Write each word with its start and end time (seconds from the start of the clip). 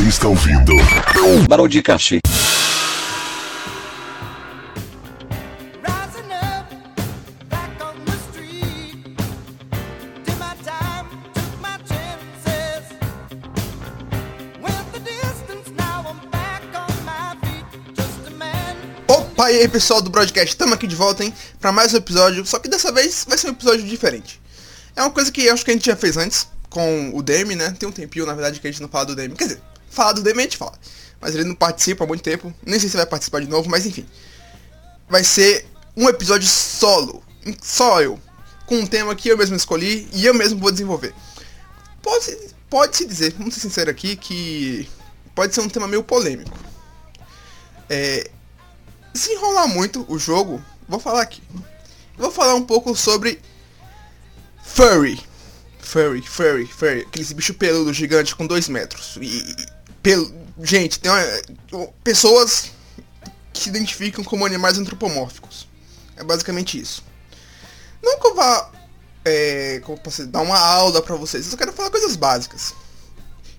Você 0.00 0.08
está 0.08 0.28
ouvindo 0.28 0.72
Barão 1.46 1.68
de 1.68 1.82
Cachê. 1.82 2.20
Rising 5.84 6.32
up, 6.32 6.74
back 7.50 7.82
on 7.82 7.94
the 8.06 8.16
street. 8.30 9.04
Did 10.24 10.38
my 10.38 10.56
time, 10.64 11.06
took 11.34 11.60
my 11.60 11.76
chances. 11.86 12.96
Went 14.62 14.92
the 14.92 15.00
distance, 15.00 15.70
now 15.76 16.02
I'm 16.08 16.30
back 16.30 16.64
on 16.74 16.90
my 17.04 17.36
feet. 17.42 17.66
Just 17.94 18.26
a 18.26 18.30
man. 18.30 18.76
Opa, 19.06 19.52
e 19.52 19.58
aí 19.58 19.68
pessoal 19.68 20.00
do 20.00 20.08
Broadcast, 20.08 20.48
estamos 20.48 20.72
aqui 20.72 20.86
de 20.86 20.96
volta, 20.96 21.22
hein, 21.22 21.34
pra 21.60 21.72
mais 21.72 21.92
um 21.92 21.98
episódio, 21.98 22.46
só 22.46 22.58
que 22.58 22.70
dessa 22.70 22.90
vez 22.90 23.26
vai 23.28 23.36
ser 23.36 23.48
um 23.48 23.52
episódio 23.52 23.84
diferente. 23.84 24.40
É 24.96 25.02
uma 25.02 25.10
coisa 25.10 25.30
que 25.30 25.44
eu 25.44 25.52
acho 25.52 25.62
que 25.62 25.70
a 25.70 25.74
gente 25.74 25.86
já 25.86 25.94
fez 25.94 26.16
antes, 26.16 26.48
com 26.70 27.10
o 27.14 27.22
Demi, 27.22 27.54
né, 27.54 27.74
tem 27.78 27.86
um 27.88 27.92
tempinho, 27.92 28.24
na 28.24 28.32
verdade, 28.32 28.60
que 28.60 28.66
a 28.66 28.70
gente 28.70 28.80
não 28.80 28.88
fala 28.88 29.04
do 29.04 29.14
Demi, 29.14 29.34
quer 29.34 29.44
dizer, 29.44 29.60
falar 29.90 30.12
do 30.12 30.24
gente 30.40 30.56
fala, 30.56 30.78
mas 31.20 31.34
ele 31.34 31.44
não 31.44 31.54
participa 31.54 32.04
há 32.04 32.06
muito 32.06 32.22
tempo, 32.22 32.54
nem 32.64 32.78
sei 32.78 32.88
se 32.88 32.96
vai 32.96 33.04
participar 33.04 33.40
de 33.40 33.48
novo, 33.48 33.68
mas 33.68 33.84
enfim. 33.84 34.06
Vai 35.08 35.24
ser 35.24 35.66
um 35.96 36.08
episódio 36.08 36.48
solo, 36.48 37.22
só 37.60 38.00
eu, 38.00 38.18
com 38.66 38.76
um 38.76 38.86
tema 38.86 39.14
que 39.14 39.28
eu 39.28 39.36
mesmo 39.36 39.56
escolhi 39.56 40.08
e 40.12 40.24
eu 40.24 40.32
mesmo 40.32 40.58
vou 40.58 40.70
desenvolver. 40.70 41.12
Pode, 42.00 42.38
pode 42.70 43.04
dizer, 43.04 43.34
vamos 43.36 43.54
ser 43.54 43.60
sincero 43.60 43.90
aqui, 43.90 44.16
que 44.16 44.88
pode 45.34 45.54
ser 45.54 45.60
um 45.60 45.68
tema 45.68 45.88
meio 45.88 46.02
polêmico. 46.02 46.56
É, 47.88 48.30
se 49.12 49.32
enrolar 49.32 49.68
muito 49.68 50.06
o 50.08 50.18
jogo, 50.18 50.64
vou 50.88 51.00
falar 51.00 51.22
aqui. 51.22 51.42
Vou 52.16 52.30
falar 52.30 52.54
um 52.54 52.62
pouco 52.62 52.94
sobre 52.94 53.40
furry. 54.62 55.20
Furry, 55.80 56.22
furry, 56.22 56.66
furry. 56.66 57.00
Aquele 57.00 57.34
bicho 57.34 57.54
peludo 57.54 57.92
gigante 57.92 58.36
com 58.36 58.46
2 58.46 58.68
metros. 58.68 59.16
E. 59.20 59.79
Pelo, 60.02 60.32
gente, 60.62 60.98
tem 60.98 61.10
uma, 61.10 61.86
pessoas 62.02 62.70
que 63.52 63.60
se 63.60 63.68
identificam 63.68 64.24
como 64.24 64.46
animais 64.46 64.78
antropomórficos. 64.78 65.68
É 66.16 66.24
basicamente 66.24 66.80
isso. 66.80 67.04
Não 68.02 68.18
que 68.18 68.26
eu 68.26 68.34
vá. 68.34 68.70
É, 69.24 69.80
como 69.84 69.98
posso 70.00 70.26
dar 70.26 70.40
uma 70.40 70.58
aula 70.58 71.02
pra 71.02 71.14
vocês. 71.16 71.44
Eu 71.44 71.50
só 71.50 71.56
quero 71.56 71.72
falar 71.72 71.90
coisas 71.90 72.16
básicas. 72.16 72.74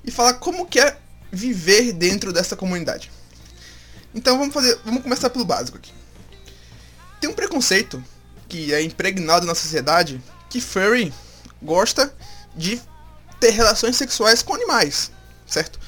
E 0.03 0.09
falar 0.09 0.35
como 0.35 0.65
que 0.65 0.79
é 0.79 0.97
viver 1.31 1.93
dentro 1.93 2.33
dessa 2.33 2.55
comunidade. 2.55 3.11
Então 4.13 4.37
vamos 4.37 4.53
fazer, 4.53 4.77
vamos 4.83 5.03
começar 5.03 5.29
pelo 5.29 5.45
básico 5.45 5.77
aqui. 5.77 5.93
Tem 7.19 7.29
um 7.29 7.33
preconceito 7.33 8.03
que 8.49 8.73
é 8.73 8.81
impregnado 8.81 9.45
na 9.45 9.55
sociedade 9.55 10.21
que 10.49 10.59
furry 10.59 11.13
gosta 11.61 12.13
de 12.55 12.81
ter 13.39 13.51
relações 13.51 13.95
sexuais 13.95 14.41
com 14.41 14.53
animais, 14.53 15.11
certo? 15.47 15.79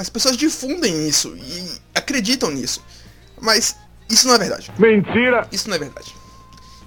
As 0.00 0.08
pessoas 0.08 0.34
difundem 0.34 1.06
isso 1.06 1.36
e 1.36 1.78
acreditam 1.94 2.50
nisso, 2.50 2.82
mas 3.38 3.76
isso 4.08 4.26
não 4.26 4.34
é 4.34 4.38
verdade. 4.38 4.72
Mentira! 4.78 5.46
Isso 5.52 5.68
não 5.68 5.76
é 5.76 5.78
verdade. 5.78 6.16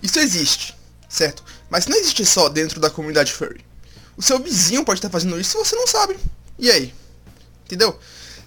Isso 0.01 0.17
existe, 0.17 0.75
certo? 1.07 1.43
Mas 1.69 1.85
não 1.85 1.95
existe 1.95 2.25
só 2.25 2.49
dentro 2.49 2.79
da 2.79 2.89
comunidade 2.89 3.31
furry. 3.31 3.63
O 4.17 4.21
seu 4.23 4.39
vizinho 4.39 4.83
pode 4.83 4.97
estar 4.97 5.11
fazendo 5.11 5.39
isso 5.39 5.55
e 5.55 5.63
você 5.63 5.75
não 5.75 5.85
sabe. 5.85 6.17
E 6.57 6.71
aí? 6.71 6.91
Entendeu? 7.63 7.99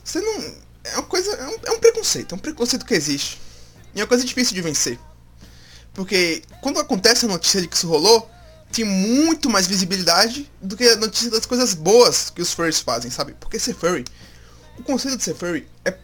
Você 0.02 0.20
não. 0.20 0.54
É 0.82 0.94
uma 0.94 1.04
coisa. 1.04 1.30
É 1.30 1.46
um, 1.46 1.56
é 1.66 1.70
um 1.70 1.78
preconceito. 1.78 2.34
É 2.34 2.36
um 2.36 2.40
preconceito 2.40 2.84
que 2.84 2.94
existe. 2.94 3.40
E 3.94 4.00
é 4.00 4.02
uma 4.02 4.08
coisa 4.08 4.24
difícil 4.24 4.52
de 4.52 4.62
vencer. 4.62 4.98
Porque 5.94 6.42
quando 6.60 6.80
acontece 6.80 7.24
a 7.24 7.28
notícia 7.28 7.60
de 7.60 7.68
que 7.68 7.76
isso 7.76 7.86
rolou, 7.86 8.28
tem 8.72 8.84
muito 8.84 9.48
mais 9.48 9.68
visibilidade 9.68 10.50
do 10.60 10.76
que 10.76 10.88
a 10.88 10.96
notícia 10.96 11.30
das 11.30 11.46
coisas 11.46 11.72
boas 11.72 12.30
que 12.30 12.42
os 12.42 12.52
furries 12.52 12.80
fazem, 12.80 13.12
sabe? 13.12 13.36
Porque 13.38 13.60
ser 13.60 13.72
furry. 13.72 14.04
O 14.78 14.82
conceito 14.82 15.16
de 15.16 15.22
ser 15.22 15.34
furry 15.34 15.66
é 15.84 15.96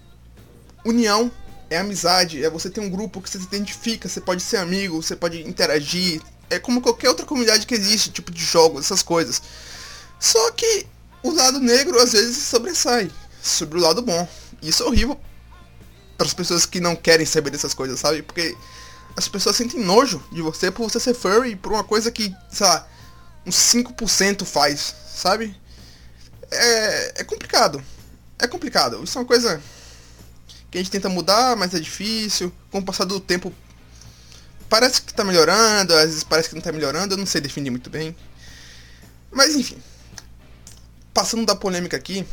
união, 0.85 1.31
é 1.71 1.79
amizade, 1.79 2.45
é 2.45 2.51
você 2.51 2.69
ter 2.69 2.81
um 2.81 2.91
grupo 2.91 3.21
que 3.21 3.31
você 3.31 3.39
se 3.39 3.45
identifica, 3.45 4.09
você 4.09 4.21
pode 4.21 4.43
ser 4.43 4.59
amigo, 4.59 5.03
você 5.03 5.17
pode 5.17 5.43
interagir. 5.43 6.21
É 6.51 6.59
como 6.59 6.83
qualquer 6.83 7.09
outra 7.09 7.25
comunidade 7.25 7.67
que 7.67 7.75
existe, 7.75 8.11
tipo 8.11 8.31
de 8.31 8.45
jogos, 8.45 8.85
essas 8.85 9.03
coisas. 9.03 9.43
Só 10.21 10.51
que 10.53 10.87
o 11.23 11.31
lado 11.31 11.59
negro 11.59 11.99
às 11.99 12.13
vezes 12.13 12.37
sobressai 12.37 13.11
sobre 13.43 13.79
o 13.79 13.83
lado 13.83 14.03
bom. 14.03 14.29
Isso 14.61 14.83
é 14.83 14.87
horrível 14.87 15.19
para 16.17 16.27
as 16.27 16.35
pessoas 16.35 16.67
que 16.67 16.81
não 16.81 16.95
querem 16.95 17.27
saber 17.27 17.51
dessas 17.51 17.75
coisas, 17.75 17.99
sabe? 17.99 18.23
Porque 18.23 18.57
as 19.17 19.29
pessoas 19.29 19.57
sentem 19.57 19.81
nojo 19.81 20.23
de 20.31 20.43
você 20.43 20.71
por 20.71 20.89
você 20.89 21.01
ser 21.01 21.15
furry 21.15 21.57
por 21.57 21.73
uma 21.73 21.85
coisa 21.85 22.11
que, 22.11 22.35
sei 22.51 22.67
lá, 22.67 22.87
uns 23.47 23.57
5% 23.57 24.45
faz, 24.45 24.95
sabe? 25.15 25.59
É, 26.51 27.23
é 27.23 27.25
complicado. 27.25 27.83
É 28.43 28.49
complicado. 28.49 29.03
Isso 29.05 29.17
é 29.17 29.21
uma 29.21 29.27
coisa 29.27 29.63
que 30.69 30.77
a 30.77 30.81
gente 30.81 30.91
tenta 30.91 31.09
mudar, 31.09 31.57
mas 31.57 31.73
é 31.73 31.79
difícil. 31.79 32.53
Com 32.73 32.81
o 32.81 32.85
passar 32.85 33.05
do 33.05 33.21
tempo, 33.21 33.55
parece 34.69 35.01
que 35.01 35.15
tá 35.15 35.23
melhorando, 35.23 35.95
às 35.95 36.07
vezes 36.07 36.25
parece 36.25 36.49
que 36.49 36.57
não 36.57 36.63
tá 36.63 36.73
melhorando, 36.73 37.15
eu 37.15 37.19
não 37.19 37.25
sei 37.25 37.41
definir 37.41 37.71
muito 37.71 37.89
bem. 37.89 38.17
Mas 39.31 39.55
enfim. 39.55 39.81
Passando 41.15 41.47
da 41.47 41.55
polêmica 41.55 41.97
aqui, 41.97 42.27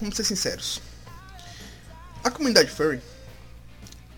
vamos 0.00 0.16
ser 0.16 0.24
sinceros. 0.24 0.80
A 2.24 2.30
comunidade 2.30 2.70
furry 2.70 3.02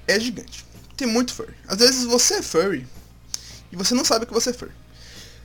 é 0.07 0.21
gigante. 0.21 0.65
Tem 0.97 1.09
muito 1.09 1.35
furry. 1.35 1.55
Às 1.67 1.79
vezes 1.79 2.05
você 2.05 2.35
é 2.35 2.43
furry 2.43 2.87
e 3.73 3.77
você 3.77 3.93
não 3.93 4.05
sabe 4.05 4.25
que 4.25 4.33
você 4.33 4.51
é 4.51 4.53
furry. 4.53 4.73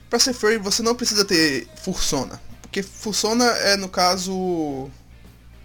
Pra 0.08 0.20
ser 0.20 0.34
furry 0.34 0.58
você 0.58 0.82
não 0.82 0.94
precisa 0.94 1.24
ter 1.24 1.66
fursona. 1.82 2.40
Porque 2.60 2.82
fursona 2.82 3.44
é, 3.46 3.76
no 3.76 3.88
caso, 3.88 4.88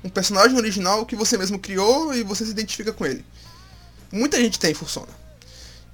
um 0.06 0.10
personagem 0.10 0.56
original 0.56 1.04
que 1.04 1.16
você 1.16 1.36
mesmo 1.36 1.58
criou 1.58 2.14
e 2.14 2.22
você 2.22 2.46
se 2.46 2.52
identifica 2.52 2.94
com 2.94 3.08
ele. 3.08 3.26
Muita 4.12 4.38
gente 4.38 4.60
tem 4.60 4.72
fursona. 4.72 5.12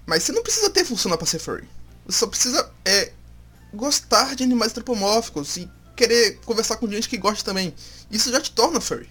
Mas 0.06 0.24
você 0.24 0.34
não 0.34 0.44
precisa 0.44 0.70
ter 0.70 0.84
fursona 0.84 1.18
pra 1.18 1.26
ser 1.26 1.40
furry. 1.40 1.68
Você 2.06 2.20
só 2.20 2.28
precisa 2.28 2.70
é, 2.84 3.14
gostar 3.74 4.36
de 4.36 4.44
animais 4.44 4.72
antropomórficos 4.72 5.56
e 5.56 5.72
querer 5.96 6.38
conversar 6.46 6.76
com 6.76 6.92
gente 6.92 7.08
que 7.08 7.18
gosta 7.18 7.46
também. 7.46 7.74
Isso 8.12 8.30
já 8.30 8.42
te 8.42 8.52
torna 8.52 8.82
furry. 8.82 9.10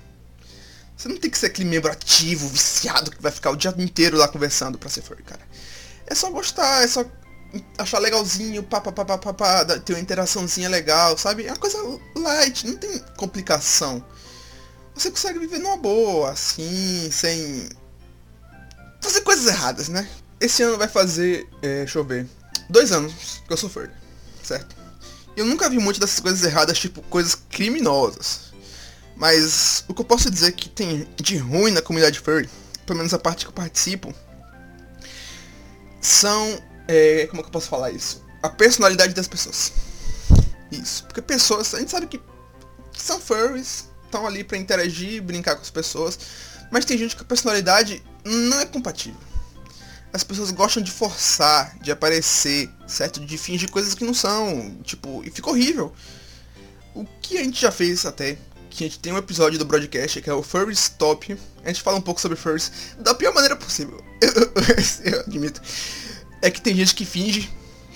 Você 0.94 1.08
não 1.08 1.16
tem 1.16 1.30
que 1.30 1.38
ser 1.38 1.46
aquele 1.46 1.66
membro 1.66 1.90
ativo, 1.90 2.46
viciado, 2.46 3.10
que 3.10 3.22
vai 3.22 3.32
ficar 3.32 3.52
o 3.52 3.56
dia 3.56 3.74
inteiro 3.78 4.18
lá 4.18 4.28
conversando 4.28 4.76
pra 4.76 4.90
ser 4.90 5.00
furry, 5.00 5.22
cara. 5.22 5.40
É 6.06 6.14
só 6.14 6.30
gostar, 6.30 6.84
é 6.84 6.86
só 6.86 7.06
achar 7.78 7.98
legalzinho, 8.00 8.62
pá, 8.62 8.82
pá, 8.82 8.92
pá, 8.92 9.16
pá, 9.16 9.32
pá, 9.32 9.64
ter 9.78 9.94
uma 9.94 10.00
interaçãozinha 10.00 10.68
legal, 10.68 11.16
sabe? 11.16 11.46
É 11.46 11.52
uma 11.52 11.56
coisa 11.56 11.78
light, 12.16 12.66
não 12.66 12.76
tem 12.76 12.98
complicação. 13.16 14.04
Você 15.00 15.10
consegue 15.10 15.38
viver 15.38 15.58
numa 15.60 15.78
boa, 15.78 16.30
assim, 16.30 17.10
sem 17.10 17.70
fazer 19.00 19.22
coisas 19.22 19.46
erradas, 19.46 19.88
né? 19.88 20.06
Esse 20.38 20.62
ano 20.62 20.76
vai 20.76 20.88
fazer, 20.88 21.48
é, 21.62 21.78
deixa 21.78 21.98
eu 21.98 22.04
ver, 22.04 22.28
dois 22.68 22.92
anos 22.92 23.42
que 23.46 23.50
eu 23.50 23.56
sou 23.56 23.70
furry, 23.70 23.88
certo? 24.42 24.76
Eu 25.34 25.46
nunca 25.46 25.70
vi 25.70 25.78
muito 25.78 25.98
dessas 25.98 26.20
coisas 26.20 26.42
erradas, 26.42 26.78
tipo 26.78 27.00
coisas 27.04 27.34
criminosas. 27.34 28.52
Mas 29.16 29.86
o 29.88 29.94
que 29.94 30.02
eu 30.02 30.04
posso 30.04 30.30
dizer 30.30 30.52
que 30.52 30.68
tem 30.68 31.08
de 31.16 31.38
ruim 31.38 31.70
na 31.70 31.80
comunidade 31.80 32.20
furry, 32.20 32.50
pelo 32.84 32.98
menos 32.98 33.14
a 33.14 33.18
parte 33.18 33.46
que 33.46 33.48
eu 33.48 33.54
participo, 33.54 34.14
são. 35.98 36.62
É, 36.86 37.26
como 37.28 37.40
é 37.40 37.42
que 37.42 37.48
eu 37.48 37.52
posso 37.52 37.70
falar 37.70 37.90
isso? 37.90 38.22
A 38.42 38.50
personalidade 38.50 39.14
das 39.14 39.26
pessoas. 39.26 39.72
Isso. 40.70 41.04
Porque 41.04 41.22
pessoas, 41.22 41.72
a 41.72 41.78
gente 41.78 41.90
sabe 41.90 42.06
que, 42.06 42.20
são 42.92 43.18
furries, 43.18 43.88
estão 44.10 44.26
ali 44.26 44.42
pra 44.42 44.58
interagir, 44.58 45.22
brincar 45.22 45.54
com 45.54 45.62
as 45.62 45.70
pessoas, 45.70 46.18
mas 46.70 46.84
tem 46.84 46.98
gente 46.98 47.16
que 47.16 47.22
a 47.22 47.24
personalidade 47.24 48.02
não 48.24 48.60
é 48.60 48.66
compatível. 48.66 49.20
As 50.12 50.24
pessoas 50.24 50.50
gostam 50.50 50.82
de 50.82 50.90
forçar, 50.90 51.78
de 51.80 51.92
aparecer, 51.92 52.68
certo? 52.86 53.20
De 53.20 53.38
fingir 53.38 53.70
coisas 53.70 53.94
que 53.94 54.04
não 54.04 54.12
são, 54.12 54.76
tipo, 54.82 55.22
e 55.24 55.30
fica 55.30 55.48
horrível. 55.48 55.92
O 56.94 57.06
que 57.22 57.38
a 57.38 57.44
gente 57.44 57.60
já 57.60 57.70
fez 57.70 58.04
até 58.04 58.36
que 58.68 58.84
a 58.84 58.86
gente 58.86 58.98
tem 58.98 59.12
um 59.12 59.18
episódio 59.18 59.58
do 59.58 59.64
broadcast 59.64 60.20
que 60.20 60.30
é 60.30 60.32
o 60.32 60.42
Furry 60.42 60.72
Stop. 60.72 61.36
A 61.64 61.68
gente 61.68 61.82
fala 61.82 61.98
um 61.98 62.00
pouco 62.00 62.20
sobre 62.20 62.36
furries 62.36 62.70
da 62.98 63.14
pior 63.14 63.34
maneira 63.34 63.56
possível. 63.56 64.02
Eu 65.04 65.20
admito. 65.20 65.60
É 66.42 66.50
que 66.50 66.60
tem 66.60 66.74
gente 66.74 66.94
que 66.94 67.04
finge, 67.04 67.50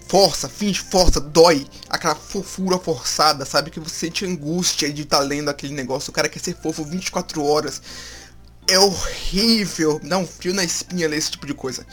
força, 0.06 0.48
finge, 0.48 0.80
força, 0.80 1.20
dói. 1.20 1.66
Aquela 1.88 2.14
fofura 2.14 2.78
forçada, 2.78 3.44
sabe? 3.44 3.70
Que 3.70 3.80
você 3.80 4.06
sente 4.06 4.24
angústia 4.24 4.92
de 4.92 5.02
estar 5.02 5.18
tá 5.18 5.22
lendo 5.22 5.48
aquele 5.48 5.74
negócio. 5.74 6.10
O 6.10 6.14
cara 6.14 6.28
quer 6.28 6.40
ser 6.40 6.56
fofo 6.56 6.84
24 6.84 7.42
horas. 7.42 7.80
É 8.68 8.78
horrível. 8.78 10.00
Dá 10.02 10.18
um 10.18 10.26
fio 10.26 10.54
na 10.54 10.64
espinha 10.64 11.08
ler 11.08 11.18
esse 11.18 11.30
tipo 11.30 11.46
de 11.46 11.54
coisa. 11.54 11.86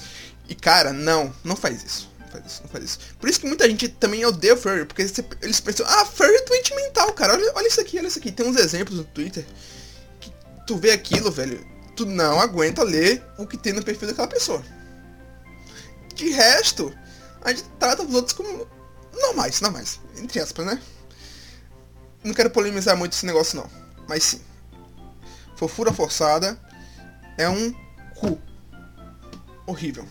E 0.47 0.55
cara, 0.55 0.91
não, 0.91 1.33
não 1.43 1.55
faz 1.55 1.83
isso 1.83 2.11
faz 2.31 2.45
isso, 2.45 2.61
não 2.63 2.69
faz 2.69 2.83
isso. 2.85 2.99
Por 3.19 3.29
isso 3.29 3.39
que 3.39 3.47
muita 3.47 3.69
gente 3.69 3.89
também 3.89 4.25
odeia 4.25 4.53
o 4.53 4.57
furry, 4.57 4.85
porque 4.85 5.01
eles 5.01 5.59
pensam, 5.59 5.85
ah, 5.87 6.05
furry 6.05 6.33
é 6.33 6.45
doente 6.45 6.73
mental, 6.75 7.11
cara. 7.13 7.33
Olha, 7.33 7.51
olha 7.55 7.67
isso 7.67 7.81
aqui, 7.81 7.97
olha 7.99 8.07
isso 8.07 8.19
aqui. 8.19 8.31
Tem 8.31 8.47
uns 8.47 8.55
exemplos 8.55 8.97
no 8.97 9.03
Twitter 9.03 9.45
que 10.19 10.31
tu 10.65 10.77
vê 10.77 10.91
aquilo, 10.91 11.29
velho. 11.29 11.65
Tu 11.95 12.05
não 12.05 12.39
aguenta 12.39 12.83
ler 12.83 13.21
o 13.37 13.45
que 13.45 13.57
tem 13.57 13.73
no 13.73 13.83
perfil 13.83 14.07
daquela 14.07 14.27
pessoa. 14.27 14.63
De 16.15 16.29
resto, 16.29 16.93
a 17.41 17.49
gente 17.49 17.63
trata 17.79 18.03
os 18.03 18.13
outros 18.13 18.33
como 18.33 18.67
normais, 19.19 19.61
normais. 19.61 19.99
Entre 20.17 20.39
aspas, 20.39 20.65
né? 20.65 20.81
Não 22.23 22.33
quero 22.33 22.49
polemizar 22.49 22.95
muito 22.95 23.13
esse 23.13 23.25
negócio 23.25 23.57
não. 23.57 23.69
Mas 24.07 24.23
sim. 24.23 24.41
fofura 25.55 25.91
forçada, 25.91 26.59
é 27.37 27.49
um 27.49 27.73
cu. 28.15 28.39
Horrível. 29.65 30.05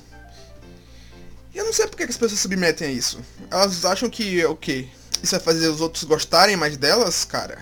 E 1.55 1.59
eu 1.59 1.65
não 1.65 1.73
sei 1.73 1.87
porque 1.87 2.05
que 2.05 2.11
as 2.11 2.17
pessoas 2.17 2.41
submetem 2.41 2.88
a 2.88 2.91
isso. 2.91 3.21
Elas 3.50 3.85
acham 3.85 4.09
que, 4.09 4.44
o 4.44 4.56
quê? 4.56 4.88
Isso 5.23 5.33
vai 5.33 5.41
fazer 5.41 5.69
os 5.69 5.81
outros 5.81 6.05
gostarem 6.05 6.56
mais 6.56 6.76
delas? 6.76 7.25
Cara, 7.25 7.59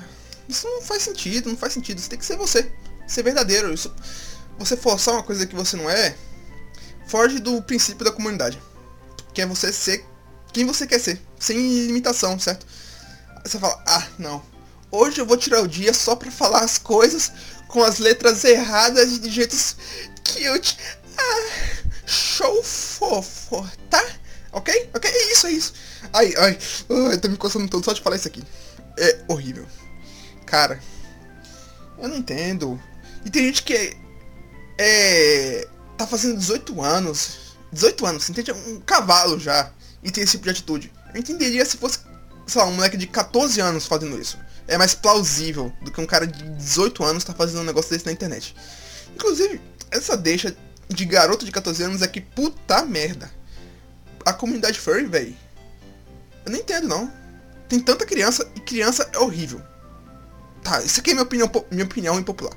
isso 0.48 0.66
não 0.66 0.82
faz 0.82 1.02
sentido, 1.02 1.48
não 1.48 1.56
faz 1.56 1.72
sentido. 1.72 2.00
Você 2.00 2.08
tem 2.08 2.18
que 2.18 2.26
ser 2.26 2.36
você. 2.36 2.70
Ser 3.06 3.22
verdadeiro. 3.22 3.72
Isso, 3.72 3.92
você 4.58 4.76
forçar 4.76 5.14
uma 5.14 5.22
coisa 5.22 5.46
que 5.46 5.54
você 5.54 5.76
não 5.76 5.88
é, 5.88 6.14
foge 7.06 7.38
do 7.38 7.62
princípio 7.62 8.04
da 8.04 8.12
comunidade. 8.12 8.60
Que 9.38 9.42
é 9.42 9.46
você 9.46 9.72
ser 9.72 10.04
quem 10.52 10.66
você 10.66 10.84
quer 10.84 10.98
ser. 10.98 11.22
Sem 11.38 11.56
limitação, 11.86 12.36
certo? 12.40 12.66
Você 13.44 13.56
fala, 13.56 13.80
ah, 13.86 14.04
não. 14.18 14.42
Hoje 14.90 15.20
eu 15.20 15.26
vou 15.26 15.36
tirar 15.36 15.62
o 15.62 15.68
dia 15.68 15.94
só 15.94 16.16
pra 16.16 16.28
falar 16.28 16.64
as 16.64 16.76
coisas 16.76 17.30
com 17.68 17.80
as 17.80 18.00
letras 18.00 18.42
erradas 18.42 19.12
e 19.12 19.20
de 19.20 19.30
jeitos 19.30 19.76
cute. 20.24 20.76
Ah, 21.16 21.84
show 22.04 22.64
fofo, 22.64 23.64
tá? 23.88 24.04
Ok? 24.50 24.90
Ok? 24.92 25.08
É 25.08 25.32
isso, 25.32 25.46
é 25.46 25.52
isso. 25.52 25.72
Ai, 26.12 26.34
ai, 26.36 26.58
ai, 27.08 27.18
tô 27.18 27.28
me 27.28 27.36
coçando 27.36 27.68
todo 27.68 27.84
só 27.84 27.92
de 27.92 28.02
falar 28.02 28.16
isso 28.16 28.26
aqui. 28.26 28.42
É 28.98 29.20
horrível. 29.28 29.68
Cara, 30.46 30.82
eu 31.96 32.08
não 32.08 32.16
entendo. 32.16 32.82
E 33.24 33.30
tem 33.30 33.44
gente 33.44 33.62
que 33.62 33.72
é, 33.72 33.96
é 34.78 35.68
tá 35.96 36.08
fazendo 36.08 36.36
18 36.36 36.82
anos. 36.82 37.47
18 37.72 38.06
anos, 38.06 38.24
você 38.24 38.32
entende? 38.32 38.52
Um 38.52 38.80
cavalo 38.80 39.38
já. 39.38 39.70
E 40.02 40.10
tem 40.10 40.22
esse 40.22 40.32
tipo 40.32 40.44
de 40.44 40.50
atitude. 40.50 40.92
Eu 41.12 41.20
entenderia 41.20 41.64
se 41.64 41.76
fosse, 41.76 42.00
sei 42.46 42.60
lá, 42.60 42.68
um 42.68 42.74
moleque 42.74 42.96
de 42.96 43.06
14 43.06 43.60
anos 43.60 43.86
fazendo 43.86 44.18
isso. 44.18 44.38
É 44.66 44.76
mais 44.76 44.94
plausível 44.94 45.72
do 45.82 45.90
que 45.90 46.00
um 46.00 46.06
cara 46.06 46.26
de 46.26 46.42
18 46.50 47.02
anos 47.04 47.24
tá 47.24 47.34
fazendo 47.34 47.60
um 47.60 47.64
negócio 47.64 47.90
desse 47.90 48.06
na 48.06 48.12
internet. 48.12 48.54
Inclusive, 49.14 49.60
essa 49.90 50.16
deixa 50.16 50.56
de 50.88 51.04
garoto 51.04 51.44
de 51.44 51.52
14 51.52 51.82
anos 51.82 52.02
é 52.02 52.06
que 52.06 52.20
puta 52.20 52.84
merda. 52.84 53.30
A 54.24 54.32
comunidade 54.32 54.78
furry, 54.78 55.06
velho. 55.06 55.36
Eu 56.44 56.52
não 56.52 56.58
entendo 56.58 56.88
não. 56.88 57.12
Tem 57.68 57.80
tanta 57.80 58.06
criança 58.06 58.50
e 58.54 58.60
criança 58.60 59.08
é 59.12 59.18
horrível. 59.18 59.60
Tá, 60.62 60.82
isso 60.82 61.00
aqui 61.00 61.10
é 61.10 61.14
minha 61.14 61.24
opinião, 61.24 61.50
minha 61.70 61.84
opinião 61.84 62.18
impopular. 62.18 62.54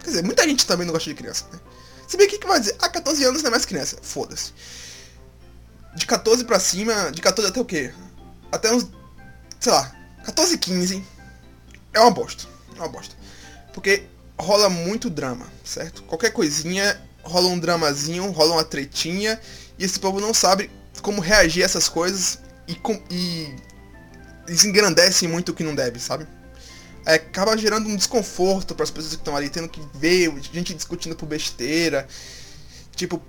Quer 0.00 0.10
dizer, 0.10 0.22
muita 0.22 0.46
gente 0.46 0.66
também 0.66 0.86
não 0.86 0.92
gosta 0.92 1.08
de 1.08 1.16
criança, 1.16 1.46
né? 1.52 1.60
Se 2.12 2.18
bem 2.18 2.28
que 2.28 2.36
que 2.36 2.46
vai 2.46 2.60
dizer, 2.60 2.76
ah, 2.78 2.90
14 2.90 3.24
anos 3.24 3.42
não 3.42 3.48
é 3.48 3.52
mais 3.52 3.64
criança. 3.64 3.96
Foda-se. 4.02 4.52
De 5.96 6.04
14 6.04 6.44
pra 6.44 6.60
cima, 6.60 7.10
de 7.10 7.22
14 7.22 7.48
até 7.48 7.58
o 7.58 7.64
quê? 7.64 7.90
Até 8.52 8.70
uns, 8.70 8.86
sei 9.58 9.72
lá, 9.72 9.90
14, 10.22 10.58
15 10.58 11.02
é 11.94 12.00
uma 12.00 12.10
bosta. 12.10 12.44
É 12.76 12.80
uma 12.80 12.88
bosta. 12.88 13.16
Porque 13.72 14.04
rola 14.38 14.68
muito 14.68 15.08
drama, 15.08 15.46
certo? 15.64 16.02
Qualquer 16.02 16.34
coisinha 16.34 17.00
rola 17.22 17.48
um 17.48 17.58
dramazinho, 17.58 18.30
rola 18.30 18.56
uma 18.56 18.64
tretinha, 18.64 19.40
e 19.78 19.84
esse 19.86 19.98
povo 19.98 20.20
não 20.20 20.34
sabe 20.34 20.70
como 21.00 21.18
reagir 21.18 21.62
a 21.62 21.64
essas 21.64 21.88
coisas 21.88 22.40
e, 22.68 22.74
com, 22.74 23.02
e 23.10 23.56
eles 24.46 24.66
engrandecem 24.66 25.30
muito 25.30 25.48
o 25.48 25.54
que 25.54 25.64
não 25.64 25.74
deve, 25.74 25.98
sabe? 25.98 26.26
É, 27.04 27.14
acaba 27.14 27.56
gerando 27.56 27.88
um 27.88 27.96
desconforto 27.96 28.74
para 28.74 28.84
as 28.84 28.90
pessoas 28.90 29.14
que 29.14 29.20
estão 29.20 29.36
ali, 29.36 29.50
tendo 29.50 29.68
que 29.68 29.80
ver 29.94 30.32
gente 30.52 30.74
discutindo 30.74 31.16
por 31.16 31.26
besteira. 31.26 32.06
Tipo. 32.94 33.20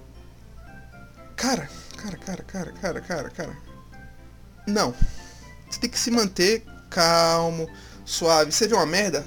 Cara, 1.35 1.69
cara, 1.97 2.17
cara, 2.17 2.43
cara, 2.43 2.71
cara, 2.73 3.01
cara, 3.01 3.29
cara. 3.29 3.57
Não. 4.67 4.93
Você 5.69 5.79
tem 5.79 5.89
que 5.89 5.97
se 5.97 6.11
manter 6.11 6.63
calmo, 6.89 7.67
suave. 8.05 8.51
Você 8.51 8.67
vê 8.67 8.75
uma 8.75 8.85
merda, 8.85 9.25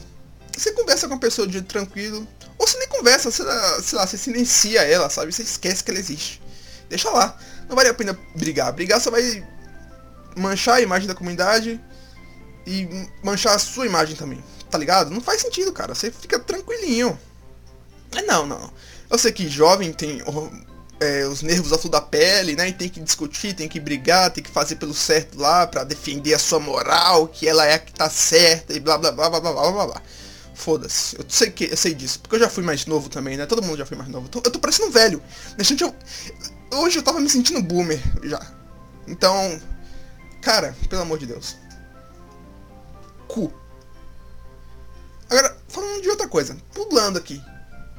você 0.56 0.72
conversa 0.72 1.08
com 1.08 1.14
a 1.14 1.18
pessoa 1.18 1.46
de 1.46 1.54
jeito 1.54 1.66
tranquilo. 1.66 2.26
Ou 2.58 2.66
você 2.66 2.78
nem 2.78 2.88
conversa, 2.88 3.28
lá, 3.44 3.82
sei 3.82 3.98
lá, 3.98 4.06
você 4.06 4.16
silencia 4.16 4.82
ela, 4.82 5.10
sabe? 5.10 5.32
Você 5.32 5.42
esquece 5.42 5.84
que 5.84 5.90
ela 5.90 6.00
existe. 6.00 6.40
Deixa 6.88 7.10
lá. 7.10 7.36
Não 7.68 7.76
vale 7.76 7.88
a 7.88 7.94
pena 7.94 8.18
brigar. 8.34 8.72
Brigar 8.72 9.00
só 9.00 9.10
vai 9.10 9.46
manchar 10.36 10.76
a 10.76 10.80
imagem 10.80 11.08
da 11.08 11.14
comunidade 11.14 11.80
e 12.66 13.08
manchar 13.22 13.54
a 13.54 13.58
sua 13.58 13.86
imagem 13.86 14.16
também, 14.16 14.42
tá 14.70 14.76
ligado? 14.76 15.10
Não 15.10 15.20
faz 15.20 15.40
sentido, 15.42 15.72
cara. 15.72 15.94
Você 15.94 16.10
fica 16.10 16.38
tranquilinho. 16.38 17.18
É, 18.14 18.22
não, 18.22 18.46
não. 18.46 18.72
Eu 19.08 19.18
sei 19.18 19.30
que 19.32 19.48
jovem 19.48 19.92
tem 19.92 20.22
é, 21.00 21.24
os 21.26 21.42
nervos 21.42 21.72
à 21.72 21.88
da 21.88 22.00
pele, 22.00 22.56
né? 22.56 22.68
E 22.68 22.72
tem 22.72 22.88
que 22.88 23.00
discutir, 23.00 23.54
tem 23.54 23.68
que 23.68 23.78
brigar, 23.78 24.30
tem 24.30 24.42
que 24.42 24.50
fazer 24.50 24.76
pelo 24.76 24.94
certo 24.94 25.38
lá 25.38 25.66
para 25.66 25.84
defender 25.84 26.34
a 26.34 26.38
sua 26.38 26.58
moral, 26.58 27.28
que 27.28 27.48
ela 27.48 27.64
é 27.64 27.74
a 27.74 27.78
que 27.78 27.92
tá 27.92 28.10
certa 28.10 28.72
e 28.72 28.80
blá 28.80 28.98
blá 28.98 29.12
blá 29.12 29.30
blá 29.30 29.40
blá 29.40 29.52
blá 29.52 29.72
blá. 29.72 29.86
blá. 29.86 30.02
Foda-se. 30.54 31.16
Eu 31.18 31.24
sei 31.28 31.50
que 31.50 31.64
eu 31.64 31.76
sei 31.76 31.94
disso, 31.94 32.18
porque 32.18 32.36
eu 32.36 32.40
já 32.40 32.48
fui 32.48 32.64
mais 32.64 32.86
novo 32.86 33.10
também, 33.10 33.36
né? 33.36 33.44
Todo 33.44 33.62
mundo 33.62 33.76
já 33.76 33.84
foi 33.84 33.96
mais 33.96 34.08
novo. 34.08 34.26
Eu 34.26 34.30
tô, 34.30 34.38
eu 34.42 34.50
tô 34.50 34.58
parecendo 34.58 34.88
um 34.88 34.90
velho. 34.90 35.22
Gente, 35.58 35.82
eu, 35.82 35.94
hoje 36.72 36.98
eu 36.98 37.02
tava 37.02 37.20
me 37.20 37.28
sentindo 37.28 37.60
boomer 37.60 38.00
já. 38.24 38.40
Então, 39.06 39.60
cara, 40.40 40.74
pelo 40.88 41.02
amor 41.02 41.18
de 41.18 41.26
Deus. 41.26 41.56
Cu. 43.28 43.52
Agora, 45.28 45.56
falando 45.68 46.02
de 46.02 46.08
outra 46.08 46.28
coisa, 46.28 46.56
pulando 46.72 47.18
aqui. 47.18 47.42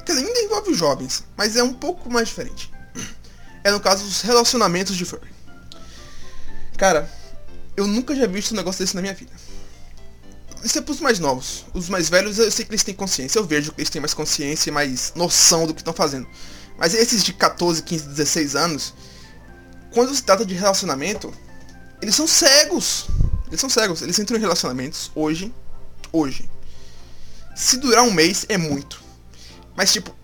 Quer 0.05 0.13
dizer, 0.13 0.25
ainda 0.25 0.39
envolve 0.39 0.73
jovens, 0.73 1.23
mas 1.35 1.55
é 1.55 1.63
um 1.63 1.73
pouco 1.73 2.09
mais 2.09 2.29
diferente. 2.29 2.71
É 3.63 3.71
no 3.71 3.81
caso 3.81 4.05
dos 4.05 4.21
relacionamentos 4.21 4.95
de 4.95 5.03
furry. 5.03 5.29
Cara, 6.77 7.11
eu 7.75 7.85
nunca 7.85 8.15
já 8.15 8.25
vi 8.25 8.33
visto 8.33 8.53
um 8.53 8.55
negócio 8.55 8.79
desse 8.79 8.95
na 8.95 9.01
minha 9.01 9.13
vida. 9.13 9.31
Isso 10.63 10.77
é 10.77 10.81
pros 10.81 11.01
mais 11.01 11.19
novos. 11.19 11.65
Os 11.73 11.89
mais 11.89 12.07
velhos 12.07 12.37
eu 12.37 12.49
sei 12.49 12.63
que 12.63 12.71
eles 12.71 12.83
têm 12.83 12.93
consciência. 12.93 13.37
Eu 13.37 13.45
vejo 13.45 13.73
que 13.73 13.81
eles 13.81 13.89
têm 13.89 13.99
mais 13.99 14.13
consciência 14.13 14.69
e 14.69 14.73
mais 14.73 15.11
noção 15.15 15.67
do 15.67 15.73
que 15.73 15.81
estão 15.81 15.93
fazendo. 15.93 16.27
Mas 16.77 16.93
esses 16.93 17.23
de 17.23 17.33
14, 17.33 17.83
15, 17.83 18.07
16 18.07 18.55
anos, 18.55 18.93
quando 19.91 20.13
se 20.15 20.23
trata 20.23 20.45
de 20.45 20.53
relacionamento, 20.53 21.33
eles 22.01 22.15
são 22.15 22.27
cegos. 22.27 23.07
Eles 23.47 23.59
são 23.59 23.69
cegos. 23.69 24.01
Eles 24.01 24.17
entram 24.19 24.37
em 24.37 24.41
relacionamentos 24.41 25.11
hoje. 25.15 25.53
Hoje. 26.11 26.49
Se 27.55 27.77
durar 27.77 28.03
um 28.03 28.11
mês, 28.11 28.45
é 28.49 28.57
muito. 28.57 29.01
Mas 29.75 29.91
tipo, 29.91 30.15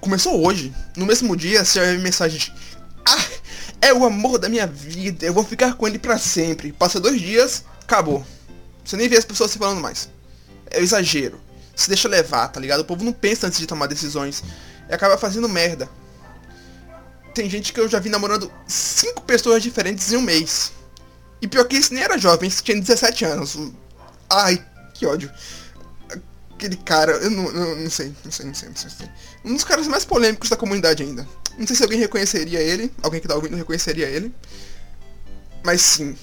começou 0.00 0.44
hoje. 0.44 0.74
No 0.96 1.06
mesmo 1.06 1.36
dia, 1.36 1.64
você 1.64 1.80
vai 1.80 1.96
ver 1.96 2.02
mensagem 2.02 2.38
de. 2.38 2.52
Ah, 3.06 3.26
é 3.80 3.92
o 3.92 4.04
amor 4.04 4.38
da 4.38 4.48
minha 4.48 4.66
vida. 4.66 5.26
Eu 5.26 5.34
vou 5.34 5.44
ficar 5.44 5.74
com 5.74 5.86
ele 5.86 5.98
pra 5.98 6.18
sempre. 6.18 6.72
Passa 6.72 7.00
dois 7.00 7.20
dias, 7.20 7.64
acabou. 7.82 8.24
Você 8.84 8.96
nem 8.96 9.08
vê 9.08 9.16
as 9.16 9.24
pessoas 9.24 9.50
se 9.50 9.58
falando 9.58 9.80
mais. 9.80 10.08
É 10.70 10.78
o 10.78 10.82
exagero. 10.82 11.40
Se 11.74 11.88
deixa 11.88 12.08
levar, 12.08 12.48
tá 12.48 12.60
ligado? 12.60 12.80
O 12.80 12.84
povo 12.84 13.04
não 13.04 13.12
pensa 13.12 13.46
antes 13.46 13.58
de 13.58 13.66
tomar 13.66 13.86
decisões. 13.86 14.42
E 14.88 14.94
acaba 14.94 15.18
fazendo 15.18 15.48
merda. 15.48 15.88
Tem 17.34 17.50
gente 17.50 17.72
que 17.72 17.80
eu 17.80 17.88
já 17.88 17.98
vi 17.98 18.08
namorando 18.08 18.50
cinco 18.66 19.22
pessoas 19.22 19.62
diferentes 19.62 20.12
em 20.12 20.16
um 20.16 20.22
mês. 20.22 20.72
E 21.44 21.46
pior 21.46 21.68
que 21.68 21.76
isso 21.76 21.92
nem 21.92 22.02
era 22.02 22.16
jovem, 22.16 22.48
isso 22.48 22.64
tinha 22.64 22.80
17 22.80 23.22
anos. 23.26 23.58
Ai, 24.30 24.64
que 24.94 25.04
ódio. 25.04 25.30
Aquele 26.54 26.74
cara, 26.74 27.12
eu 27.12 27.30
não, 27.30 27.44
eu 27.50 27.76
não 27.76 27.90
sei, 27.90 28.14
não 28.24 28.32
sei, 28.32 28.46
não 28.46 28.54
sei, 28.54 28.68
não 28.70 28.76
sei. 28.76 29.10
Um 29.44 29.52
dos 29.52 29.62
caras 29.62 29.86
mais 29.86 30.06
polêmicos 30.06 30.48
da 30.48 30.56
comunidade 30.56 31.02
ainda. 31.02 31.28
Não 31.58 31.66
sei 31.66 31.76
se 31.76 31.82
alguém 31.82 31.98
reconheceria 31.98 32.62
ele, 32.62 32.90
alguém 33.02 33.20
que 33.20 33.28
tá 33.28 33.34
ouvindo 33.34 33.58
reconheceria 33.58 34.08
ele. 34.08 34.34
Mas 35.62 35.82
sim. 35.82 36.16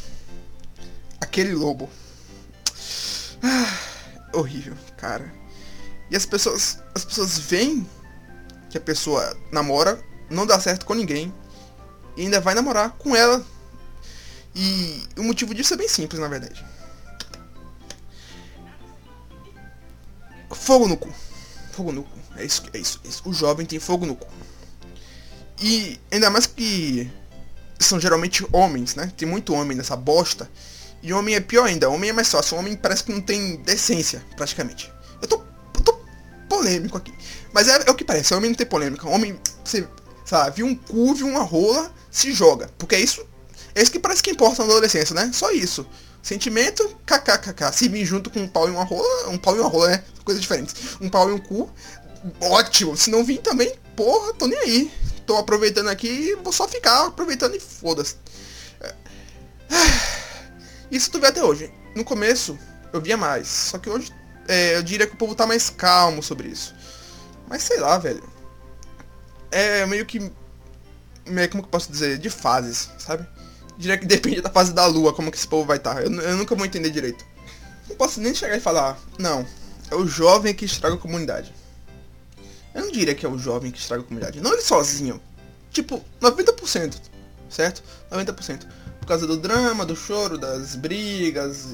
Aquele 1.20 1.54
lobo. 1.54 1.88
Ah, 3.44 3.78
horrível, 4.34 4.74
cara. 4.98 5.32
E 6.10 6.16
as 6.16 6.26
pessoas, 6.26 6.80
as 6.96 7.06
pessoas 7.06 7.38
veem 7.38 7.88
que 8.72 8.78
a 8.80 8.82
pessoa 8.82 9.38
namora, 9.52 10.04
não 10.32 10.48
dá 10.48 10.60
certo 10.60 10.84
com 10.84 10.96
ninguém 10.96 11.32
e 12.18 12.24
ainda 12.24 12.42
vai 12.42 12.56
namorar 12.56 12.90
com 12.98 13.16
ela. 13.16 13.46
E 14.56 15.08
o 15.18 15.24
motivo 15.24 15.54
disso 15.54 15.74
é 15.74 15.78
bem 15.78 15.88
simples, 15.88 16.20
na 16.20 16.28
verdade. 16.28 16.64
Fogo 20.52 20.88
no 20.88 20.98
cu. 20.98 21.14
Fogo 21.72 21.92
no 21.92 22.04
cu. 22.04 22.20
É 22.36 22.46
isso, 22.46 22.64
é 22.74 22.78
isso, 22.78 23.00
é 23.04 23.08
isso. 23.08 23.22
O 23.26 23.34
jovem 23.34 23.66
tem 23.66 23.80
fogo 23.80 24.06
no 24.06 24.16
cu. 24.16 24.28
E 25.62 26.00
ainda 26.12 26.30
mais 26.30 26.46
que 26.46 27.10
são 27.80 28.00
geralmente 28.00 28.46
homens, 28.52 28.96
né? 28.96 29.12
Tem 29.16 29.28
muito 29.28 29.54
homem 29.54 29.78
nessa 29.78 29.96
bosta. 29.96 30.50
E 31.04 31.14
homem 31.14 31.36
é 31.36 31.40
pior 31.40 31.66
ainda. 31.66 31.90
Homem 31.90 32.10
é 32.10 32.14
mais 32.14 32.30
fácil. 32.30 32.58
Homem 32.58 32.76
parece 32.76 33.04
que 33.04 33.12
não 33.12 33.22
tem 33.22 33.58
decência, 33.58 34.24
praticamente. 34.36 34.92
Eu 35.22 35.28
tô, 35.28 35.44
eu 35.76 35.82
tô 35.82 36.00
polêmico 36.50 36.98
aqui. 36.98 37.14
Mas 37.54 37.68
é, 37.68 37.84
é 37.88 37.92
o 37.92 37.96
que 37.96 38.04
parece. 38.04 38.34
Homem 38.34 38.50
não 38.50 38.58
tem 38.58 38.68
polêmica. 38.68 39.08
Homem, 39.08 39.40
você, 39.64 39.88
sabe, 40.26 40.58
viu 40.58 40.66
um 40.66 40.76
cu, 40.76 41.14
viu 41.14 41.28
uma 41.28 41.44
rola, 41.44 41.94
se 42.10 42.32
joga. 42.34 42.70
Porque 42.78 42.96
é 42.96 43.00
isso, 43.00 43.26
é 43.76 43.82
isso 43.82 43.92
que 43.92 44.00
parece 44.00 44.22
que 44.22 44.32
importa 44.32 44.64
na 44.64 44.72
adolescência, 44.72 45.16
né? 45.16 45.32
Só 45.34 45.52
isso. 45.52 45.86
Sentimento, 46.22 46.88
kkkk. 47.06 47.72
Se 47.74 47.88
vir 47.88 48.06
junto 48.06 48.30
com 48.30 48.40
um 48.40 48.48
pau 48.48 48.68
e 48.68 48.72
uma 48.72 48.84
rola, 48.84 49.30
um 49.30 49.38
pau 49.38 49.56
e 49.56 49.60
uma 49.60 49.70
rola, 49.70 49.90
né? 49.90 50.04
Coisas 50.24 50.42
diferentes. 50.42 50.76
Um 51.02 51.10
pau 51.10 51.30
e 51.30 51.34
um 51.34 51.40
cu, 51.40 51.70
ótimo. 52.42 52.96
Se 52.96 53.10
não 53.10 53.24
vir 53.24 53.40
também, 53.40 53.74
porra, 53.96 54.34
tô 54.34 54.48
nem 54.48 54.60
aí. 54.60 54.92
Tô 55.26 55.38
aproveitando 55.38 55.90
aqui, 55.90 56.36
vou 56.44 56.52
só 56.54 56.68
ficar 56.68 57.08
aproveitando 57.08 57.56
e 57.56 57.60
foda-se. 57.60 58.16
É. 58.82 58.94
Isso 60.92 61.10
tu 61.10 61.20
vê 61.20 61.28
até 61.28 61.44
hoje. 61.44 61.72
No 61.96 62.04
começo, 62.04 62.58
eu 62.94 63.02
via 63.02 63.18
mais. 63.18 63.48
Só 63.48 63.78
que 63.78 63.90
hoje 63.90 64.12
é, 64.48 64.76
eu 64.76 64.84
diria 64.84 65.08
que 65.08 65.14
o 65.14 65.18
povo 65.18 65.34
tá 65.34 65.48
mais 65.48 65.70
calmo 65.70 66.22
sobre 66.22 66.50
isso. 66.50 66.76
Mas 67.48 67.64
sei 67.64 67.80
lá, 67.80 67.98
velho. 67.98 68.24
É 69.50 69.86
meio 69.86 70.06
que. 70.06 70.32
Meio, 71.26 71.50
como 71.50 71.64
que 71.64 71.68
eu 71.68 71.72
posso 71.72 71.92
dizer? 71.92 72.18
De 72.18 72.30
fases, 72.30 72.90
sabe? 72.98 73.28
Diria 73.82 73.98
que 73.98 74.06
depende 74.06 74.42
da 74.42 74.50
fase 74.52 74.74
da 74.74 74.86
lua, 74.86 75.12
como 75.12 75.32
que 75.32 75.38
esse 75.38 75.48
povo 75.48 75.66
vai 75.66 75.78
estar. 75.78 76.04
Eu, 76.04 76.12
eu 76.14 76.38
nunca 76.38 76.54
vou 76.54 76.64
entender 76.64 76.92
direito. 76.92 77.26
Não 77.90 77.96
posso 77.96 78.22
nem 78.22 78.32
chegar 78.32 78.56
e 78.56 78.60
falar, 78.60 78.96
não, 79.18 79.44
é 79.90 79.96
o 79.96 80.06
jovem 80.06 80.54
que 80.54 80.66
estraga 80.66 80.94
a 80.94 81.00
comunidade. 81.00 81.52
Eu 82.76 82.84
não 82.84 82.92
diria 82.92 83.16
que 83.16 83.26
é 83.26 83.30
o 83.30 83.40
jovem 83.40 83.72
que 83.72 83.80
estraga 83.80 84.04
a 84.04 84.06
comunidade. 84.06 84.40
Não 84.40 84.54
ele 84.54 84.62
sozinho. 84.62 85.20
Tipo, 85.72 86.00
90%. 86.22 86.96
Certo? 87.50 87.82
90%. 88.12 88.68
Por 89.00 89.08
causa 89.08 89.26
do 89.26 89.36
drama, 89.36 89.84
do 89.84 89.96
choro, 89.96 90.38
das 90.38 90.76
brigas. 90.76 91.70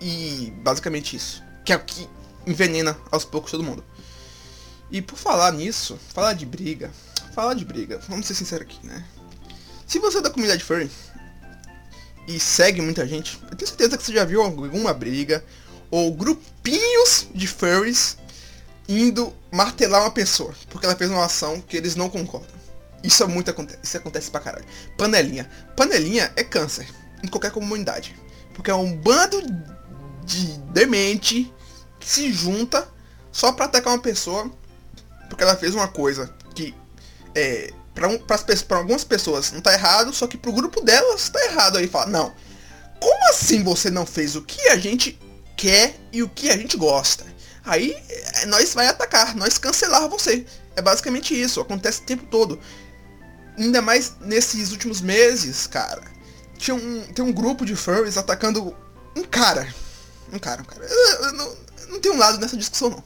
E, 0.00 0.46
e 0.46 0.50
basicamente 0.50 1.14
isso. 1.14 1.40
Que 1.64 1.72
é 1.72 1.76
o 1.76 1.84
que 1.84 2.08
envenena 2.44 2.98
aos 3.12 3.24
poucos 3.24 3.52
todo 3.52 3.62
mundo. 3.62 3.84
E 4.90 5.00
por 5.00 5.16
falar 5.16 5.52
nisso, 5.52 5.96
falar 6.12 6.32
de 6.32 6.44
briga. 6.44 6.90
Falar 7.32 7.54
de 7.54 7.64
briga, 7.64 8.00
vamos 8.08 8.26
ser 8.26 8.34
sinceros 8.34 8.66
aqui, 8.66 8.84
né? 8.84 9.06
Se 9.88 9.98
você 9.98 10.18
é 10.18 10.20
da 10.20 10.28
comunidade 10.28 10.62
furry 10.62 10.90
e 12.26 12.38
segue 12.38 12.82
muita 12.82 13.08
gente, 13.08 13.40
eu 13.50 13.56
tenho 13.56 13.66
certeza 13.66 13.96
que 13.96 14.04
você 14.04 14.12
já 14.12 14.22
viu 14.22 14.42
alguma 14.42 14.92
briga 14.92 15.42
ou 15.90 16.14
grupinhos 16.14 17.26
de 17.34 17.48
furries 17.48 18.18
indo 18.86 19.34
martelar 19.50 20.02
uma 20.02 20.10
pessoa 20.10 20.54
porque 20.68 20.84
ela 20.84 20.94
fez 20.94 21.10
uma 21.10 21.24
ação 21.24 21.58
que 21.62 21.74
eles 21.74 21.96
não 21.96 22.10
concordam. 22.10 22.54
Isso 23.02 23.22
é 23.22 23.26
muito 23.26 23.50
acontece, 23.50 23.78
isso 23.82 23.96
acontece 23.96 24.30
pra 24.30 24.40
caralho. 24.40 24.66
Panelinha. 24.98 25.48
Panelinha 25.74 26.30
é 26.36 26.44
câncer 26.44 26.86
em 27.22 27.28
qualquer 27.28 27.50
comunidade. 27.50 28.14
Porque 28.52 28.70
é 28.70 28.74
um 28.74 28.94
bando 28.94 29.40
de 30.26 30.58
demente 30.70 31.50
que 31.98 32.06
se 32.10 32.30
junta 32.30 32.86
só 33.32 33.52
pra 33.52 33.64
atacar 33.64 33.94
uma 33.94 34.02
pessoa 34.02 34.50
porque 35.30 35.42
ela 35.42 35.56
fez 35.56 35.74
uma 35.74 35.88
coisa 35.88 36.34
que 36.54 36.74
é 37.34 37.72
para 37.98 38.08
um, 38.08 38.78
algumas 38.78 39.02
pessoas 39.02 39.50
não 39.50 39.60
tá 39.60 39.72
errado, 39.72 40.14
só 40.14 40.28
que 40.28 40.38
pro 40.38 40.52
grupo 40.52 40.80
delas 40.80 41.28
tá 41.28 41.44
errado. 41.46 41.78
Aí 41.78 41.88
fala, 41.88 42.06
não. 42.06 42.32
Como 43.00 43.28
assim 43.28 43.62
você 43.62 43.90
não 43.90 44.06
fez 44.06 44.36
o 44.36 44.42
que 44.42 44.68
a 44.68 44.76
gente 44.76 45.18
quer 45.56 45.96
e 46.12 46.22
o 46.22 46.28
que 46.28 46.48
a 46.48 46.56
gente 46.56 46.76
gosta? 46.76 47.26
Aí 47.64 47.92
é, 48.08 48.46
nós 48.46 48.72
vai 48.72 48.86
atacar, 48.86 49.34
nós 49.36 49.58
cancelar 49.58 50.08
você. 50.08 50.46
É 50.76 50.80
basicamente 50.80 51.38
isso, 51.38 51.60
acontece 51.60 52.00
o 52.00 52.04
tempo 52.04 52.24
todo. 52.30 52.58
Ainda 53.58 53.82
mais 53.82 54.14
nesses 54.20 54.70
últimos 54.70 55.00
meses, 55.00 55.66
cara. 55.66 56.02
Tinha 56.56 56.76
um, 56.76 57.02
tem 57.12 57.24
um 57.24 57.32
grupo 57.32 57.66
de 57.66 57.74
furries 57.74 58.16
atacando 58.16 58.74
um 59.16 59.24
cara. 59.24 59.72
Um 60.32 60.38
cara, 60.38 60.62
um 60.62 60.64
cara. 60.64 60.84
Eu, 60.84 61.24
eu 61.24 61.32
não, 61.32 61.56
não 61.88 62.00
tenho 62.00 62.14
um 62.14 62.18
lado 62.18 62.38
nessa 62.38 62.56
discussão, 62.56 62.90
não. 62.90 63.04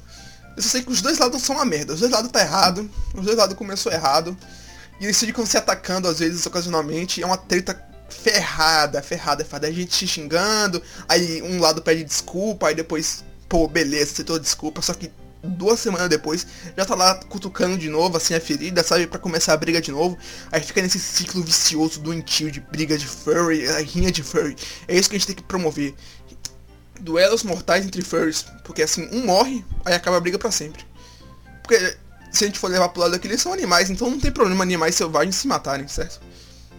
Eu 0.55 0.63
só 0.63 0.69
sei 0.69 0.83
que 0.83 0.93
os 0.93 1.01
dois 1.01 1.19
lados 1.19 1.41
são 1.43 1.57
uma 1.57 1.65
merda. 1.65 1.95
Os 1.95 2.01
dois 2.01 2.13
lados 2.13 2.31
tá 2.31 2.41
errado. 2.41 2.91
Os 3.15 3.25
dois 3.25 3.37
lados 3.37 3.57
começou 3.57 3.91
errado. 3.91 4.37
E 5.03 5.07
eles 5.07 5.19
ficam 5.19 5.45
se 5.45 5.59
atacando 5.59 6.07
às 6.07 6.21
vezes, 6.21 6.47
ocasionalmente. 6.47 7.21
É 7.21 7.27
uma 7.27 7.37
treta 7.37 7.77
ferrada, 8.09 9.03
ferrada, 9.03 9.45
ferrada. 9.45 9.67
A 9.67 9.73
gente 9.73 9.93
se 9.93 10.07
xingando. 10.07 10.81
Aí 11.09 11.43
um 11.43 11.59
lado 11.59 11.83
pede 11.83 12.05
desculpa. 12.05 12.69
Aí 12.69 12.75
depois, 12.77 13.25
pô, 13.49 13.67
beleza, 13.67 14.13
aceitou 14.13 14.39
desculpa. 14.39 14.81
Só 14.81 14.95
que 14.95 15.11
duas 15.43 15.81
semanas 15.81 16.09
depois 16.09 16.47
já 16.77 16.85
tá 16.85 16.95
lá 16.95 17.17
cutucando 17.17 17.77
de 17.77 17.89
novo, 17.89 18.17
assim, 18.17 18.33
a 18.33 18.41
ferida, 18.41 18.85
sabe? 18.85 19.09
Pra 19.09 19.19
começar 19.19 19.55
a 19.55 19.57
briga 19.57 19.81
de 19.81 19.91
novo. 19.91 20.17
Aí 20.53 20.61
fica 20.61 20.81
nesse 20.81 21.01
ciclo 21.01 21.43
vicioso 21.43 21.99
doentio 21.99 22.49
de 22.49 22.61
briga 22.61 22.97
de 22.97 23.09
furry, 23.09 23.67
a 23.67 23.81
rinha 23.81 24.13
de 24.13 24.23
furry. 24.23 24.55
É 24.87 24.97
isso 24.97 25.11
que 25.11 25.17
a 25.17 25.19
gente 25.19 25.27
tem 25.27 25.35
que 25.35 25.43
promover. 25.43 25.97
Duelos 27.01 27.43
mortais 27.43 27.85
entre 27.85 28.03
furries. 28.03 28.47
Porque 28.63 28.85
assim, 28.85 29.09
um 29.11 29.27
morre, 29.27 29.65
aí 29.85 29.95
acaba 29.95 30.19
a 30.19 30.21
briga 30.21 30.39
pra 30.39 30.53
sempre. 30.53 30.87
Porque 31.65 31.97
se 32.33 32.45
a 32.45 32.47
gente 32.47 32.59
for 32.59 32.71
levar 32.71 32.89
pro 32.89 33.03
lado 33.03 33.13
daquele, 33.13 33.35
eles 33.35 33.43
são 33.43 33.53
animais, 33.53 33.91
então 33.91 34.11
não 34.11 34.19
tem 34.19 34.33
problema 34.33 34.63
animais 34.63 34.95
selvagens 34.95 35.37
se 35.37 35.47
matarem, 35.47 35.87
certo? 35.87 36.21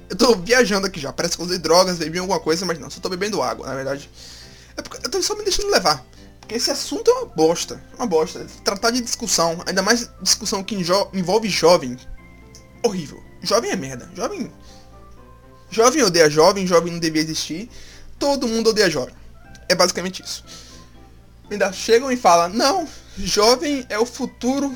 Eu 0.09 0.15
tô 0.15 0.35
viajando 0.35 0.87
aqui 0.87 0.99
já, 0.99 1.13
parece 1.13 1.35
que 1.35 1.41
eu 1.41 1.45
usei 1.45 1.59
drogas, 1.59 1.97
bebi 1.97 2.17
alguma 2.17 2.39
coisa, 2.39 2.65
mas 2.65 2.79
não, 2.79 2.89
só 2.89 2.99
tô 2.99 3.09
bebendo 3.09 3.41
água, 3.41 3.67
na 3.67 3.75
verdade. 3.75 4.09
É 4.75 4.81
porque 4.81 5.05
eu 5.05 5.09
tô 5.09 5.21
só 5.21 5.35
me 5.35 5.43
deixando 5.43 5.69
levar. 5.69 6.03
Porque 6.39 6.55
esse 6.55 6.71
assunto 6.71 7.09
é 7.09 7.13
uma 7.13 7.25
bosta, 7.27 7.81
uma 7.97 8.05
bosta. 8.05 8.45
Tratar 8.65 8.91
de 8.91 9.01
discussão, 9.01 9.61
ainda 9.65 9.81
mais 9.81 10.09
discussão 10.21 10.63
que 10.63 10.75
envolve 11.13 11.47
jovem, 11.47 11.97
horrível. 12.83 13.23
Jovem 13.41 13.71
é 13.71 13.75
merda, 13.75 14.09
jovem... 14.15 14.51
Jovem 15.69 16.03
odeia 16.03 16.29
jovem, 16.29 16.67
jovem 16.67 16.93
não 16.93 16.99
devia 16.99 17.21
existir. 17.21 17.69
Todo 18.19 18.47
mundo 18.47 18.69
odeia 18.69 18.89
jovem. 18.89 19.15
É 19.67 19.73
basicamente 19.73 20.21
isso. 20.21 20.43
Ainda 21.49 21.73
chegam 21.73 22.11
e 22.11 22.17
falam, 22.17 22.49
não, 22.49 22.87
jovem 23.17 23.83
é 23.89 23.97
o 23.97 24.05
futuro 24.05 24.75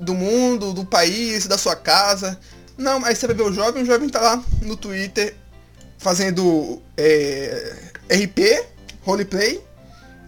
do 0.00 0.14
mundo, 0.14 0.72
do 0.72 0.84
país, 0.84 1.46
da 1.46 1.58
sua 1.58 1.76
casa. 1.76 2.38
Não, 2.76 3.04
aí 3.04 3.14
você 3.14 3.26
vai 3.26 3.36
ver 3.36 3.42
o 3.42 3.52
jovem, 3.52 3.82
o 3.82 3.86
jovem 3.86 4.08
tá 4.08 4.20
lá 4.20 4.42
no 4.62 4.76
Twitter 4.76 5.36
fazendo 5.98 6.80
é, 6.96 7.76
RP, 8.08 8.64
roleplay, 9.02 9.62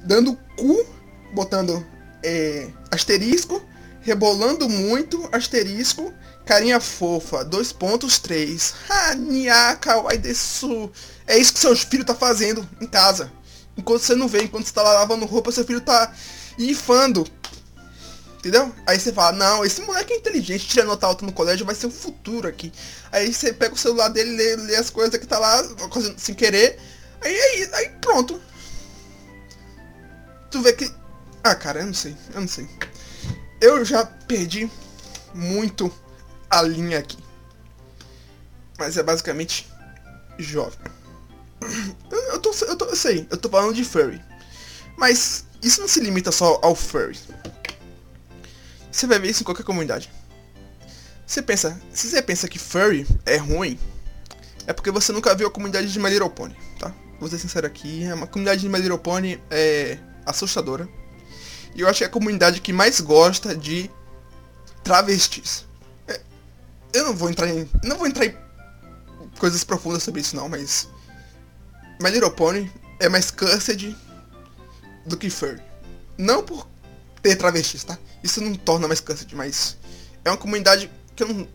dando 0.05 0.39
cu, 0.57 0.87
botando 1.33 1.85
é, 2.23 2.69
asterisco, 2.91 3.65
rebolando 4.03 4.69
muito, 4.69 5.27
asterisco, 5.33 6.13
carinha 6.45 6.79
fofa, 6.79 7.43
dois 7.43 7.73
pontos, 7.73 8.19
três. 8.19 8.75
Ah, 8.89 9.15
nia, 9.15 9.77
kawaii 9.77 10.19
desu. 10.19 10.91
É 11.27 11.39
isso 11.39 11.55
que 11.55 11.61
seu 11.61 11.75
filho 11.75 12.05
tá 12.05 12.15
fazendo 12.15 12.69
em 12.81 12.87
casa. 12.87 13.33
Enquanto 13.77 14.03
você 14.03 14.15
não 14.15 14.29
vê, 14.29 14.43
enquanto 14.43 14.67
você 14.67 14.73
tá 14.75 14.83
lá 14.83 14.93
lavando 14.93 15.25
roupa, 15.25 15.51
seu 15.51 15.65
filho 15.65 15.81
tá 15.81 16.13
ifando. 16.59 17.27
Entendeu? 18.43 18.75
Aí 18.85 18.99
você 18.99 19.13
fala, 19.13 19.37
não, 19.37 19.65
esse 19.65 19.81
moleque 19.83 20.13
é 20.13 20.17
inteligente, 20.17 20.67
tira 20.67 20.85
nota 20.85 21.07
alta 21.07 21.25
no 21.25 21.33
colégio, 21.33 21.65
vai 21.65 21.77
ser 21.77 21.87
o 21.87 21.93
futuro 21.93 22.49
aqui. 22.49 22.73
Aí 23.13 23.33
você 23.33 23.53
pega 23.53 23.73
o 23.73 23.79
celular 23.79 24.09
dele, 24.09 24.35
lê, 24.35 24.57
lê 24.57 24.75
as 24.75 24.91
coisas 24.91 25.17
que 25.17 25.25
tá 25.29 25.39
lá, 25.39 25.63
sem 26.17 26.35
querer. 26.35 26.77
Aí, 27.21 27.33
aí, 27.33 27.71
aí 27.75 27.89
pronto. 28.01 28.43
Tu 30.51 30.61
vê 30.61 30.73
que. 30.73 30.93
Ah, 31.45 31.55
cara, 31.55 31.83
eu 31.83 31.87
não 31.87 31.95
sei, 31.95 32.17
eu 32.35 32.41
não 32.41 32.49
sei. 32.49 32.69
Eu 33.61 33.85
já 33.85 34.05
perdi 34.05 34.69
muito 35.33 35.95
a 36.51 36.63
linha 36.63 36.99
aqui. 36.99 37.19
Mas 38.77 38.97
é 38.97 39.05
basicamente 39.05 39.71
jovem. 40.37 40.81
Eu, 42.11 42.19
eu, 42.33 42.41
tô, 42.41 42.53
eu, 42.67 42.77
tô, 42.77 42.87
eu 42.87 42.97
sei, 42.97 43.25
eu 43.31 43.37
tô 43.37 43.49
falando 43.49 43.73
de 43.73 43.85
furry. 43.85 44.21
Mas 44.97 45.45
isso 45.63 45.81
não 45.81 45.87
se 45.87 46.01
limita 46.01 46.33
só 46.33 46.59
ao 46.61 46.75
furry. 46.75 47.17
Você 48.93 49.07
vai 49.07 49.19
ver 49.19 49.31
isso 49.31 49.41
em 49.41 49.45
qualquer 49.45 49.65
comunidade. 49.65 50.11
Você 51.27 51.41
pensa, 51.41 51.81
se 51.93 52.11
você 52.11 52.21
pensa 52.21 52.47
que 52.47 52.59
furry 52.59 53.07
é 53.25 53.37
ruim, 53.37 53.79
é 54.67 54.73
porque 54.73 54.91
você 54.91 55.13
nunca 55.13 55.35
viu 55.35 55.49
a 55.49 55.51
comunidade 55.51 55.91
de 55.91 55.99
My 55.99 56.11
Little 56.11 56.29
Pony, 56.29 56.55
tá? 56.79 56.95
Vou 57.19 57.29
ser 57.29 57.39
sincero 57.39 57.67
aqui, 57.67 58.05
a 58.07 58.27
comunidade 58.27 58.61
de 58.61 58.69
My 58.69 58.79
Little 58.79 58.99
Pony 58.99 59.43
é 59.51 59.99
assustadora. 60.27 60.87
E 61.75 61.81
eu 61.81 61.89
acho 61.89 61.99
que 61.99 62.05
é 62.05 62.07
a 62.07 62.11
comunidade 62.11 62.61
que 62.61 62.73
mais 62.73 63.01
gosta 63.01 63.57
de 63.57 63.91
travestis. 64.85 65.65
É, 66.07 66.21
eu 66.93 67.05
não 67.05 67.17
vou 67.17 67.31
entrar 67.31 67.49
em. 67.49 67.69
Não 67.83 67.97
vou 67.97 68.07
entrar 68.07 68.27
em 68.27 68.37
coisas 69.39 69.65
profundas 69.65 70.03
sobre 70.03 70.21
isso 70.21 70.37
não, 70.37 70.51
mas. 70.51 70.87
My 72.01 72.11
Little 72.11 72.31
Pony 72.31 72.71
é 73.01 73.09
mais 73.09 73.31
cursed 73.31 73.97
do 75.07 75.17
que 75.17 75.31
furry. 75.31 75.63
Não 76.19 76.43
por 76.43 76.69
ter 77.23 77.37
travestis, 77.37 77.85
tá? 77.85 77.97
Isso 78.23 78.41
não 78.41 78.55
torna 78.55 78.89
mais 78.89 79.01
cursed, 79.01 79.35
mas 79.35 79.77
é 80.25 80.31
uma 80.31 80.37
comunidade 80.37 80.91
que 81.15 81.23
eu 81.23 81.29
não, 81.29 81.49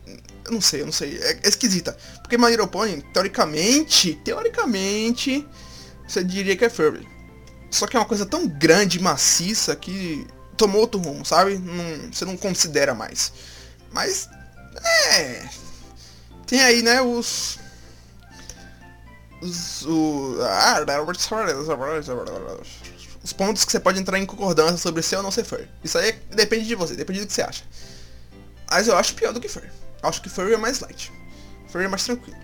eu 0.45 0.51
não 0.51 0.61
sei, 0.61 0.81
eu 0.81 0.85
não 0.85 0.93
sei, 0.93 1.17
é, 1.17 1.39
é 1.43 1.49
esquisita. 1.49 1.97
Porque 2.21 2.37
My 2.37 2.49
Little 2.49 2.67
Pony, 2.67 3.01
teoricamente, 3.13 4.15
teoricamente, 4.23 5.45
você 6.07 6.23
diria 6.23 6.55
que 6.55 6.65
é 6.65 6.69
furry. 6.69 7.07
Só 7.69 7.85
que 7.85 7.97
é 7.97 7.99
uma 7.99 8.05
coisa 8.05 8.25
tão 8.25 8.47
grande, 8.47 8.99
maciça, 8.99 9.75
que 9.75 10.25
tomou 10.55 10.81
outro 10.81 10.99
rumo, 10.99 11.25
sabe? 11.25 11.57
Não, 11.57 12.11
você 12.11 12.23
não 12.23 12.37
considera 12.37 12.95
mais. 12.95 13.33
Mas, 13.91 14.29
é... 14.83 15.47
Tem 16.45 16.61
aí, 16.61 16.81
né, 16.81 17.01
os... 17.01 17.59
Os... 19.41 19.85
O, 19.85 20.37
ah, 20.41 20.85
os 23.27 23.33
pontos 23.33 23.65
que 23.65 23.71
você 23.71 23.79
pode 23.79 23.99
entrar 23.99 24.17
em 24.17 24.25
concordância 24.25 24.77
sobre 24.77 25.03
ser 25.03 25.17
ou 25.17 25.23
não 25.23 25.31
ser 25.31 25.43
furry. 25.43 25.67
Isso 25.83 25.97
aí 25.97 26.13
depende 26.33 26.65
de 26.65 26.75
você, 26.75 26.95
depende 26.95 27.19
do 27.19 27.27
que 27.27 27.33
você 27.33 27.41
acha. 27.41 27.61
Mas 28.71 28.87
eu 28.87 28.95
acho 28.95 29.13
pior 29.15 29.33
do 29.33 29.41
que 29.41 29.49
furry. 29.49 29.69
Acho 30.01 30.21
que 30.21 30.29
furry 30.29 30.53
é 30.53 30.57
mais 30.57 30.79
light. 30.79 31.11
Furry 31.67 31.83
é 31.83 31.87
mais 31.89 32.05
tranquilo. 32.05 32.37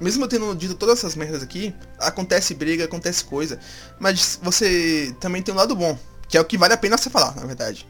Mesmo 0.00 0.24
eu 0.24 0.28
tendo 0.28 0.52
dito 0.56 0.74
todas 0.74 0.98
essas 0.98 1.14
merdas 1.14 1.44
aqui, 1.44 1.72
acontece 2.00 2.54
briga, 2.54 2.86
acontece 2.86 3.22
coisa. 3.22 3.60
Mas 4.00 4.36
você 4.42 5.14
também 5.20 5.42
tem 5.42 5.54
um 5.54 5.56
lado 5.56 5.76
bom, 5.76 5.96
que 6.28 6.36
é 6.36 6.40
o 6.40 6.44
que 6.44 6.58
vale 6.58 6.74
a 6.74 6.76
pena 6.76 6.98
você 6.98 7.08
falar, 7.08 7.36
na 7.36 7.46
verdade. 7.46 7.86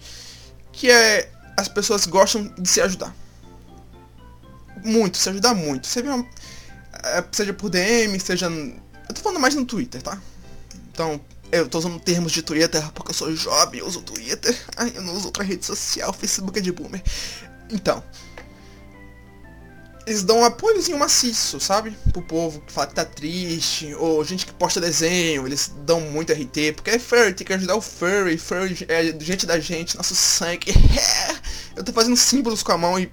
Que 0.70 0.90
é 0.90 1.30
as 1.56 1.68
pessoas 1.68 2.04
gostam 2.04 2.52
de 2.58 2.68
se 2.68 2.82
ajudar. 2.82 3.16
Muito, 4.84 5.16
se 5.16 5.30
ajudar 5.30 5.54
muito. 5.54 5.88
Uma, 6.00 6.26
é, 7.02 7.24
seja 7.32 7.54
por 7.54 7.70
DM, 7.70 8.20
seja. 8.20 8.46
Eu 8.46 9.14
tô 9.14 9.22
falando 9.22 9.40
mais 9.40 9.54
no 9.54 9.64
Twitter, 9.64 10.02
tá? 10.02 10.20
Então, 10.92 11.18
Eu 11.52 11.68
tô 11.68 11.78
usando 11.78 12.00
termos 12.00 12.32
de 12.32 12.42
Twitter 12.42 12.82
porque 12.92 13.10
eu 13.10 13.14
sou 13.14 13.34
jovem, 13.34 13.80
eu 13.80 13.86
uso 13.86 14.02
Twitter. 14.02 14.56
Ai, 14.76 14.92
eu 14.94 15.02
não 15.02 15.14
uso 15.14 15.26
outra 15.26 15.44
rede 15.44 15.64
social, 15.64 16.12
Facebook 16.12 16.58
é 16.58 16.62
de 16.62 16.72
boomer. 16.72 17.02
Então. 17.70 18.02
Eles 20.06 20.22
dão 20.22 20.38
um 20.38 20.44
apoiozinho 20.44 20.98
maciço, 20.98 21.58
sabe? 21.58 21.90
Pro 22.12 22.22
povo 22.22 22.60
que 22.60 22.72
fala 22.72 22.86
que 22.86 22.94
tá 22.94 23.04
triste, 23.04 23.92
ou 23.94 24.24
gente 24.24 24.46
que 24.46 24.52
posta 24.52 24.80
desenho, 24.80 25.44
eles 25.44 25.72
dão 25.84 26.00
muito 26.00 26.32
RT, 26.32 26.74
porque 26.76 26.90
é 26.90 26.98
furry, 26.98 27.34
tem 27.34 27.44
que 27.44 27.52
ajudar 27.52 27.74
o 27.74 27.80
furry, 27.80 28.38
furry 28.38 28.86
é 28.86 29.18
gente 29.18 29.46
da 29.46 29.58
gente, 29.58 29.96
nosso 29.96 30.14
sangue. 30.14 30.72
eu 31.74 31.82
tô 31.82 31.92
fazendo 31.92 32.16
símbolos 32.16 32.62
com 32.62 32.70
a 32.70 32.78
mão 32.78 33.00
e, 33.00 33.12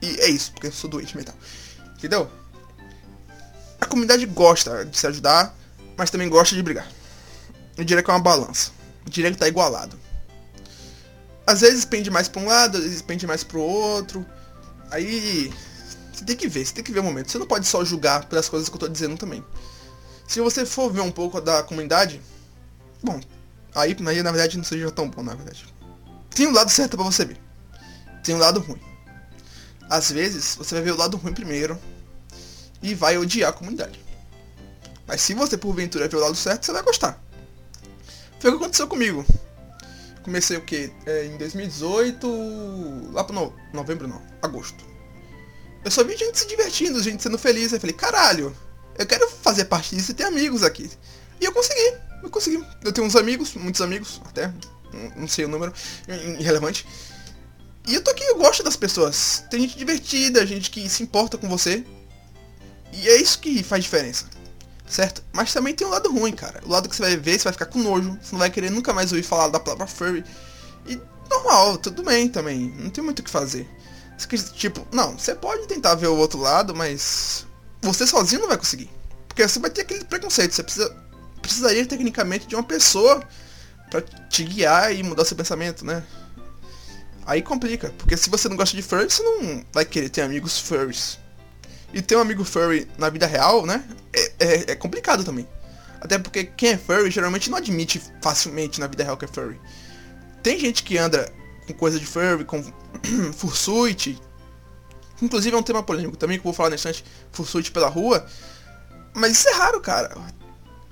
e 0.00 0.20
é 0.20 0.28
isso, 0.28 0.52
porque 0.52 0.68
eu 0.68 0.72
sou 0.72 0.88
doente 0.88 1.16
mental. 1.16 1.34
Entendeu? 1.96 2.30
A 3.80 3.86
comunidade 3.86 4.24
gosta 4.24 4.84
de 4.84 4.96
se 4.96 5.08
ajudar, 5.08 5.56
mas 5.96 6.08
também 6.08 6.28
gosta 6.28 6.54
de 6.54 6.62
brigar. 6.62 6.86
Eu 7.78 7.84
diria 7.84 8.02
que 8.02 8.10
é 8.10 8.12
uma 8.12 8.20
balança. 8.20 8.72
Eu 9.06 9.12
diria 9.12 9.30
que 9.30 9.38
tá 9.38 9.46
igualado. 9.46 9.96
Às 11.46 11.60
vezes 11.60 11.84
pende 11.84 12.10
mais 12.10 12.28
pra 12.28 12.42
um 12.42 12.46
lado, 12.46 12.76
às 12.76 12.82
vezes 12.82 13.00
pende 13.00 13.24
mais 13.24 13.44
pro 13.44 13.60
outro. 13.60 14.26
Aí. 14.90 15.52
Você 16.12 16.24
tem 16.24 16.36
que 16.36 16.48
ver, 16.48 16.66
você 16.66 16.74
tem 16.74 16.82
que 16.82 16.90
ver 16.90 16.98
o 16.98 17.04
momento. 17.04 17.30
Você 17.30 17.38
não 17.38 17.46
pode 17.46 17.66
só 17.68 17.84
julgar 17.84 18.24
pelas 18.24 18.48
coisas 18.48 18.68
que 18.68 18.74
eu 18.74 18.80
tô 18.80 18.88
dizendo 18.88 19.16
também. 19.16 19.44
Se 20.26 20.40
você 20.40 20.66
for 20.66 20.92
ver 20.92 21.00
um 21.00 21.12
pouco 21.12 21.40
da 21.40 21.62
comunidade. 21.62 22.20
Bom, 23.00 23.20
aí, 23.72 23.96
aí 24.06 24.22
na 24.24 24.32
verdade 24.32 24.56
não 24.56 24.64
seja 24.64 24.90
tão 24.90 25.08
bom, 25.08 25.22
na 25.22 25.36
verdade. 25.36 25.72
Tem 26.30 26.48
um 26.48 26.52
lado 26.52 26.70
certo 26.70 26.96
pra 26.96 27.06
você 27.06 27.24
ver. 27.24 27.38
Tem 28.24 28.34
um 28.34 28.38
lado 28.38 28.58
ruim. 28.58 28.82
Às 29.88 30.10
vezes, 30.10 30.56
você 30.56 30.74
vai 30.74 30.82
ver 30.84 30.92
o 30.92 30.96
lado 30.96 31.16
ruim 31.16 31.32
primeiro. 31.32 31.78
E 32.82 32.92
vai 32.94 33.16
odiar 33.16 33.50
a 33.50 33.52
comunidade. 33.52 34.04
Mas 35.06 35.20
se 35.20 35.32
você 35.32 35.56
porventura 35.56 36.08
ver 36.08 36.16
o 36.16 36.20
lado 36.20 36.34
certo, 36.34 36.66
você 36.66 36.72
vai 36.72 36.82
gostar. 36.82 37.27
Foi 38.40 38.50
o 38.50 38.52
que 38.54 38.64
aconteceu 38.64 38.86
comigo. 38.86 39.24
Comecei 40.22 40.56
o 40.56 40.60
que? 40.60 40.92
É, 41.06 41.26
em 41.26 41.36
2018. 41.36 43.10
Lá 43.12 43.24
pro 43.24 43.34
no... 43.34 43.54
novembro 43.72 44.06
não. 44.06 44.22
Agosto. 44.42 44.84
Eu 45.84 45.90
só 45.90 46.04
vi 46.04 46.16
gente 46.16 46.38
se 46.38 46.46
divertindo, 46.46 47.02
gente 47.02 47.22
sendo 47.22 47.38
feliz. 47.38 47.72
Eu 47.72 47.80
falei, 47.80 47.94
caralho, 47.94 48.54
eu 48.98 49.06
quero 49.06 49.28
fazer 49.30 49.64
parte 49.64 49.94
disso 49.96 50.10
e 50.10 50.14
ter 50.14 50.24
amigos 50.24 50.62
aqui. 50.62 50.90
E 51.40 51.44
eu 51.44 51.52
consegui, 51.52 51.96
eu 52.22 52.30
consegui. 52.30 52.64
Eu 52.84 52.92
tenho 52.92 53.06
uns 53.06 53.16
amigos, 53.16 53.54
muitos 53.54 53.80
amigos, 53.80 54.20
até. 54.26 54.52
Não 55.16 55.28
sei 55.28 55.44
o 55.44 55.48
número, 55.48 55.72
irrelevante. 56.38 56.86
E 57.86 57.94
eu 57.94 58.02
tô 58.02 58.10
aqui, 58.10 58.24
eu 58.24 58.36
gosto 58.36 58.62
das 58.62 58.76
pessoas. 58.76 59.44
Tem 59.50 59.60
gente 59.60 59.78
divertida, 59.78 60.44
gente 60.46 60.70
que 60.70 60.88
se 60.88 61.02
importa 61.02 61.38
com 61.38 61.48
você. 61.48 61.84
E 62.92 63.08
é 63.08 63.16
isso 63.16 63.38
que 63.38 63.62
faz 63.62 63.82
diferença 63.84 64.37
certo? 64.88 65.22
Mas 65.32 65.52
também 65.52 65.74
tem 65.74 65.86
um 65.86 65.90
lado 65.90 66.10
ruim, 66.10 66.32
cara. 66.32 66.60
O 66.64 66.70
lado 66.70 66.88
que 66.88 66.96
você 66.96 67.02
vai 67.02 67.16
ver, 67.16 67.38
você 67.38 67.44
vai 67.44 67.52
ficar 67.52 67.66
com 67.66 67.78
nojo, 67.78 68.18
você 68.20 68.32
não 68.32 68.38
vai 68.38 68.50
querer 68.50 68.70
nunca 68.70 68.92
mais 68.92 69.12
ouvir 69.12 69.22
falar 69.22 69.48
da 69.48 69.60
palavra 69.60 69.86
furry. 69.86 70.24
E 70.86 71.00
normal, 71.28 71.78
tudo 71.78 72.02
bem 72.02 72.28
também, 72.28 72.74
não 72.78 72.90
tem 72.90 73.04
muito 73.04 73.20
o 73.20 73.22
que 73.22 73.30
fazer. 73.30 73.68
Tipo, 74.54 74.86
não, 74.92 75.16
você 75.16 75.34
pode 75.34 75.66
tentar 75.66 75.94
ver 75.94 76.08
o 76.08 76.16
outro 76.16 76.40
lado, 76.40 76.74
mas 76.74 77.46
você 77.80 78.06
sozinho 78.06 78.40
não 78.40 78.48
vai 78.48 78.58
conseguir. 78.58 78.90
Porque 79.28 79.46
você 79.46 79.58
vai 79.58 79.70
ter 79.70 79.82
aquele 79.82 80.04
preconceito, 80.04 80.52
você 80.52 80.62
precisa, 80.62 80.96
precisaria 81.40 81.86
tecnicamente 81.86 82.46
de 82.46 82.56
uma 82.56 82.64
pessoa 82.64 83.22
para 83.90 84.02
te 84.28 84.42
guiar 84.42 84.92
e 84.94 85.02
mudar 85.02 85.24
seu 85.24 85.36
pensamento, 85.36 85.84
né? 85.84 86.02
Aí 87.24 87.42
complica, 87.42 87.92
porque 87.98 88.16
se 88.16 88.30
você 88.30 88.48
não 88.48 88.56
gosta 88.56 88.74
de 88.74 88.82
furry, 88.82 89.08
você 89.08 89.22
não 89.22 89.64
vai 89.72 89.84
querer 89.84 90.08
ter 90.08 90.22
amigos 90.22 90.58
furries. 90.58 91.18
E 91.92 92.02
ter 92.02 92.16
um 92.16 92.20
amigo 92.20 92.44
furry 92.44 92.88
na 92.98 93.08
vida 93.08 93.26
real, 93.26 93.64
né? 93.64 93.82
É, 94.12 94.32
é, 94.38 94.72
é, 94.72 94.74
complicado 94.74 95.24
também. 95.24 95.48
Até 96.00 96.18
porque 96.18 96.44
quem 96.44 96.70
é 96.70 96.76
furry 96.76 97.10
geralmente 97.10 97.50
não 97.50 97.58
admite 97.58 98.00
facilmente 98.22 98.78
na 98.78 98.86
vida 98.86 99.02
real 99.02 99.16
que 99.16 99.24
é 99.24 99.28
furry. 99.28 99.58
Tem 100.42 100.58
gente 100.58 100.82
que 100.82 100.98
anda 100.98 101.32
com 101.66 101.72
coisa 101.74 101.98
de 101.98 102.06
furry, 102.06 102.44
com 102.44 102.62
fursuit. 103.32 104.20
Inclusive 105.20 105.56
é 105.56 105.58
um 105.58 105.62
tema 105.62 105.82
polêmico 105.82 106.16
também 106.16 106.38
que 106.38 106.40
eu 106.40 106.44
vou 106.44 106.52
falar 106.52 106.70
nesse 106.70 106.88
instante. 106.88 107.04
Fursuit 107.32 107.70
pela 107.72 107.88
rua. 107.88 108.24
Mas 109.14 109.32
isso 109.32 109.48
é 109.48 109.52
raro, 109.52 109.80
cara. 109.80 110.16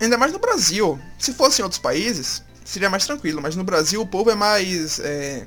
Ainda 0.00 0.18
mais 0.18 0.32
no 0.32 0.38
Brasil. 0.38 0.98
Se 1.18 1.32
fosse 1.32 1.60
em 1.60 1.64
outros 1.64 1.80
países, 1.80 2.42
seria 2.64 2.90
mais 2.90 3.06
tranquilo. 3.06 3.40
Mas 3.40 3.54
no 3.54 3.64
Brasil 3.64 4.00
o 4.00 4.06
povo 4.06 4.30
é 4.30 4.34
mais 4.34 4.98
é, 5.00 5.46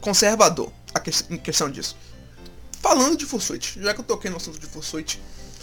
conservador 0.00 0.70
a 0.94 1.00
em 1.32 1.38
questão 1.38 1.70
disso. 1.70 1.96
Falando 2.84 3.16
de 3.16 3.24
Fursuit, 3.24 3.80
já 3.80 3.94
que 3.94 4.00
eu 4.00 4.04
toquei 4.04 4.30
no 4.30 4.36
assunto 4.36 4.58
de 4.58 4.66
Fursuit, 4.66 5.18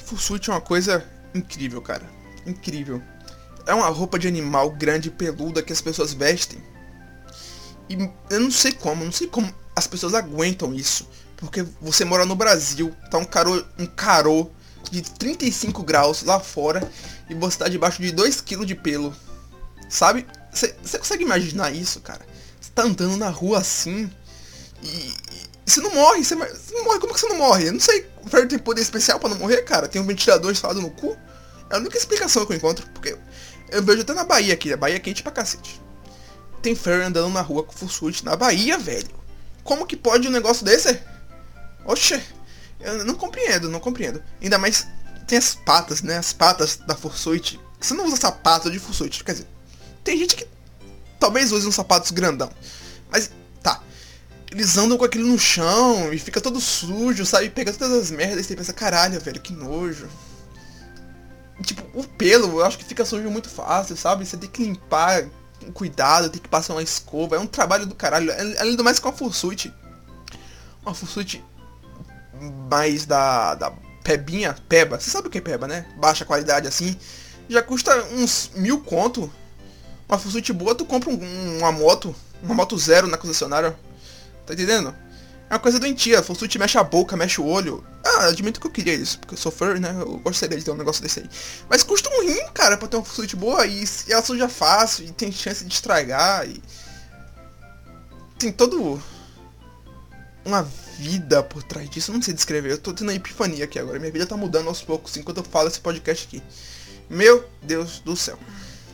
Fursuit 0.07 0.49
é 0.49 0.53
uma 0.53 0.59
coisa 0.59 1.05
incrível, 1.35 1.79
cara. 1.79 2.09
Incrível. 2.47 2.99
É 3.67 3.75
uma 3.75 3.87
roupa 3.89 4.17
de 4.17 4.27
animal 4.27 4.71
grande 4.71 5.09
e 5.09 5.11
peluda 5.11 5.61
que 5.61 5.71
as 5.71 5.79
pessoas 5.79 6.15
vestem. 6.15 6.59
E 7.87 8.09
eu 8.31 8.39
não 8.39 8.49
sei 8.49 8.71
como, 8.71 9.05
não 9.05 9.11
sei 9.11 9.27
como 9.27 9.53
as 9.75 9.85
pessoas 9.85 10.15
aguentam 10.15 10.73
isso. 10.73 11.07
Porque 11.37 11.63
você 11.79 12.03
mora 12.03 12.25
no 12.25 12.35
Brasil, 12.35 12.91
tá 13.11 13.19
um 13.19 13.25
carô, 13.25 13.63
um 13.77 13.85
carô 13.85 14.49
de 14.89 15.03
35 15.03 15.83
graus 15.83 16.23
lá 16.23 16.39
fora 16.39 16.91
e 17.29 17.35
você 17.35 17.59
tá 17.59 17.69
debaixo 17.69 18.01
de 18.01 18.11
2 18.11 18.41
kg 18.41 18.65
de 18.65 18.73
pelo. 18.73 19.15
Sabe? 19.87 20.25
Você 20.51 20.73
consegue 20.97 21.23
imaginar 21.23 21.69
isso, 21.69 22.01
cara? 22.01 22.25
Você 22.59 22.71
tá 22.71 22.81
andando 22.81 23.15
na 23.15 23.29
rua 23.29 23.59
assim 23.59 24.09
e, 24.81 25.13
você 25.71 25.81
não 25.81 25.93
morre, 25.93 26.23
você, 26.23 26.35
não 26.35 26.83
morre, 26.83 26.99
como 26.99 27.13
que 27.13 27.19
você 27.19 27.27
não 27.27 27.37
morre? 27.37 27.67
Eu 27.67 27.73
não 27.73 27.79
sei, 27.79 28.07
o 28.23 28.29
Fairy 28.29 28.47
tem 28.47 28.59
poder 28.59 28.81
especial 28.81 29.19
pra 29.19 29.29
não 29.29 29.37
morrer, 29.37 29.61
cara? 29.63 29.87
Tem 29.87 30.01
um 30.01 30.05
ventilador 30.05 30.51
instalado 30.51 30.81
no 30.81 30.89
cu? 30.91 31.17
É 31.69 31.75
a 31.75 31.77
única 31.77 31.97
explicação 31.97 32.45
que 32.45 32.51
eu 32.51 32.57
encontro, 32.57 32.85
porque 32.93 33.17
eu 33.69 33.81
vejo 33.83 34.01
até 34.01 34.13
na 34.13 34.23
Bahia 34.23 34.53
aqui, 34.53 34.73
a 34.73 34.77
Bahia 34.77 34.97
é 34.97 34.99
quente 34.99 35.23
pra 35.23 35.31
cacete. 35.31 35.81
Tem 36.61 36.75
Fairy 36.75 37.03
andando 37.03 37.29
na 37.29 37.41
rua 37.41 37.63
com 37.63 37.71
Fursuit 37.71 38.23
na 38.25 38.35
Bahia, 38.35 38.77
velho. 38.77 39.09
Como 39.63 39.85
que 39.85 39.95
pode 39.95 40.27
um 40.27 40.31
negócio 40.31 40.65
desse? 40.65 40.99
Oxe, 41.85 42.21
eu 42.79 43.05
não 43.05 43.15
compreendo, 43.15 43.69
não 43.69 43.79
compreendo. 43.79 44.21
Ainda 44.41 44.57
mais 44.57 44.87
tem 45.27 45.37
as 45.37 45.55
patas, 45.55 46.01
né? 46.01 46.17
As 46.17 46.33
patas 46.33 46.77
da 46.77 46.95
Fursuit. 46.95 47.59
Você 47.79 47.93
não 47.93 48.05
usa 48.05 48.17
sapato 48.17 48.69
de 48.69 48.77
Fursuit, 48.77 49.23
quer 49.23 49.31
dizer, 49.31 49.47
tem 50.03 50.17
gente 50.17 50.35
que 50.35 50.47
talvez 51.19 51.51
use 51.51 51.65
uns 51.65 51.75
sapatos 51.75 52.11
grandão. 52.11 52.51
Mas 53.09 53.31
eles 54.51 54.77
andam 54.77 54.97
com 54.97 55.05
aquilo 55.05 55.27
no 55.27 55.39
chão 55.39 56.11
e 56.11 56.19
fica 56.19 56.41
todo 56.41 56.59
sujo, 56.59 57.25
sabe? 57.25 57.49
Pega 57.49 57.71
todas 57.71 57.97
as 57.97 58.11
merdas 58.11 58.41
e 58.41 58.43
você 58.43 58.55
pensa, 58.55 58.73
caralho, 58.73 59.19
velho, 59.19 59.39
que 59.39 59.53
nojo. 59.53 60.09
tipo, 61.63 61.81
o 61.97 62.03
pelo, 62.03 62.59
eu 62.59 62.65
acho 62.65 62.77
que 62.77 62.83
fica 62.83 63.05
sujo 63.05 63.29
muito 63.29 63.49
fácil, 63.49 63.95
sabe? 63.95 64.25
Você 64.25 64.35
tem 64.35 64.49
que 64.49 64.63
limpar 64.63 65.23
com 65.63 65.71
cuidado, 65.71 66.29
tem 66.29 66.41
que 66.41 66.49
passar 66.49 66.73
uma 66.73 66.83
escova. 66.83 67.37
É 67.37 67.39
um 67.39 67.47
trabalho 67.47 67.85
do 67.85 67.95
caralho. 67.95 68.29
Além 68.59 68.75
do 68.75 68.83
mais 68.83 68.99
com 68.99 69.07
a 69.07 69.13
fursuit. 69.13 69.73
Uma 70.81 70.93
fursuit 70.93 71.41
mais 72.69 73.05
da, 73.05 73.55
da 73.55 73.71
pebinha, 74.03 74.53
peba. 74.67 74.99
Você 74.99 75.09
sabe 75.09 75.29
o 75.29 75.31
que 75.31 75.37
é 75.37 75.41
peba, 75.41 75.65
né? 75.65 75.85
Baixa 75.97 76.25
qualidade 76.25 76.67
assim. 76.67 76.97
Já 77.47 77.63
custa 77.63 77.95
uns 78.11 78.51
mil 78.55 78.81
conto. 78.81 79.31
Uma 80.09 80.17
fursuit 80.17 80.51
boa, 80.51 80.75
tu 80.75 80.83
compra 80.83 81.09
um, 81.09 81.57
uma 81.59 81.71
moto. 81.71 82.13
Uma 82.43 82.53
moto 82.53 82.77
zero 82.77 83.07
na 83.07 83.17
concessionária 83.17 83.77
Tá 84.45 84.53
entendendo? 84.53 84.95
É 85.51 85.55
uma 85.55 85.59
coisa 85.59 85.77
doentia. 85.77 86.23
Fursuit 86.23 86.57
mexe 86.57 86.77
a 86.77 86.83
boca, 86.83 87.17
mexe 87.17 87.41
o 87.41 87.45
olho. 87.45 87.83
Ah, 88.05 88.27
admito 88.27 88.61
que 88.61 88.67
eu 88.67 88.71
queria 88.71 88.93
isso, 88.93 89.19
porque 89.19 89.33
eu 89.33 89.37
sou 89.37 89.51
furry, 89.51 89.81
né? 89.81 89.93
Eu 89.99 90.17
gostaria 90.19 90.57
de 90.57 90.63
ter 90.63 90.71
um 90.71 90.77
negócio 90.77 91.03
desse 91.03 91.19
aí. 91.19 91.29
Mas 91.69 91.83
custa 91.83 92.09
um 92.09 92.25
rim, 92.25 92.47
cara, 92.53 92.77
pra 92.77 92.87
ter 92.87 92.95
uma 92.95 93.03
fursuit 93.03 93.35
boa 93.35 93.67
e, 93.67 93.83
e 93.83 94.13
ela 94.13 94.23
suja 94.23 94.47
fácil 94.47 95.05
e 95.05 95.11
tem 95.11 95.29
chance 95.29 95.65
de 95.65 95.73
estragar 95.73 96.47
e. 96.47 96.63
Tem 98.39 98.49
todo. 98.49 99.03
Uma 100.45 100.63
vida 100.97 101.43
por 101.43 101.61
trás 101.63 101.89
disso, 101.89 102.13
não 102.13 102.21
sei 102.21 102.33
descrever. 102.33 102.71
Eu 102.71 102.77
tô 102.77 102.93
tendo 102.93 103.09
uma 103.09 103.13
epifania 103.13 103.65
aqui 103.65 103.77
agora. 103.77 103.99
Minha 103.99 104.11
vida 104.11 104.25
tá 104.25 104.37
mudando 104.37 104.69
aos 104.69 104.81
poucos 104.81 105.17
enquanto 105.17 105.39
eu 105.39 105.43
falo 105.43 105.67
esse 105.67 105.81
podcast 105.81 106.27
aqui. 106.27 106.41
Meu 107.09 107.45
Deus 107.61 107.99
do 107.99 108.15
céu. 108.15 108.39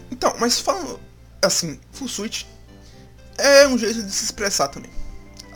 Então, 0.09 0.33
mas 0.39 0.59
falando 0.59 0.99
assim, 1.39 1.79
Fursuit 1.91 2.47
é 3.37 3.67
um 3.67 3.77
jeito 3.77 4.01
de 4.01 4.11
se 4.11 4.25
expressar 4.25 4.69
também 4.69 4.96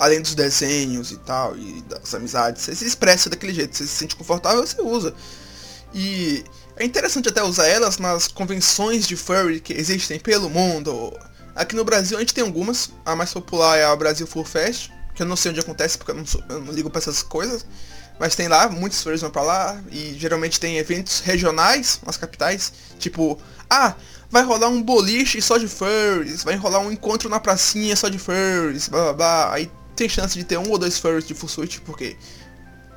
além 0.01 0.19
dos 0.19 0.33
desenhos 0.33 1.11
e 1.11 1.17
tal, 1.17 1.55
e 1.55 1.79
das 1.83 2.11
amizades, 2.15 2.63
você 2.63 2.73
se 2.73 2.85
expressa 2.85 3.29
daquele 3.29 3.53
jeito, 3.53 3.77
você 3.77 3.85
se 3.85 3.97
sente 3.97 4.15
confortável, 4.15 4.65
você 4.65 4.81
usa. 4.81 5.13
E 5.93 6.43
é 6.75 6.83
interessante 6.83 7.29
até 7.29 7.43
usar 7.43 7.67
elas 7.67 7.99
nas 7.99 8.27
convenções 8.27 9.05
de 9.05 9.15
furry 9.15 9.59
que 9.59 9.73
existem 9.73 10.19
pelo 10.19 10.49
mundo. 10.49 11.15
Aqui 11.55 11.75
no 11.75 11.85
Brasil 11.85 12.17
a 12.17 12.19
gente 12.19 12.33
tem 12.33 12.43
algumas, 12.43 12.89
a 13.05 13.15
mais 13.15 13.31
popular 13.31 13.77
é 13.77 13.85
a 13.85 13.95
Brasil 13.95 14.25
Full 14.25 14.43
Fest, 14.43 14.89
que 15.13 15.21
eu 15.21 15.27
não 15.27 15.35
sei 15.35 15.51
onde 15.51 15.59
acontece 15.59 15.99
porque 15.99 16.09
eu 16.09 16.15
não, 16.15 16.25
sou, 16.25 16.43
eu 16.49 16.59
não 16.61 16.73
ligo 16.73 16.89
para 16.89 16.97
essas 16.97 17.21
coisas. 17.21 17.63
Mas 18.19 18.35
tem 18.35 18.47
lá, 18.47 18.69
muitos 18.69 19.03
furries 19.03 19.21
vão 19.21 19.29
pra 19.29 19.43
lá, 19.43 19.79
e 19.91 20.15
geralmente 20.17 20.59
tem 20.59 20.77
eventos 20.77 21.19
regionais 21.19 21.99
nas 22.03 22.17
capitais, 22.17 22.73
tipo, 22.97 23.39
ah, 23.69 23.93
vai 24.31 24.43
rolar 24.43 24.69
um 24.69 24.81
boliche 24.81 25.39
só 25.43 25.59
de 25.59 25.67
furries, 25.67 26.43
vai 26.43 26.55
rolar 26.55 26.79
um 26.79 26.91
encontro 26.91 27.29
na 27.29 27.39
pracinha 27.39 27.95
só 27.95 28.09
de 28.09 28.17
furries, 28.17 28.87
blá 28.89 29.03
blá 29.03 29.13
blá. 29.13 29.53
Aí 29.53 29.71
tem 29.95 30.07
chance 30.09 30.37
de 30.37 30.43
ter 30.43 30.57
um 30.57 30.69
ou 30.69 30.77
dois 30.77 30.97
furries 30.97 31.27
de 31.27 31.33
Fursuit, 31.33 31.81
porque 31.81 32.15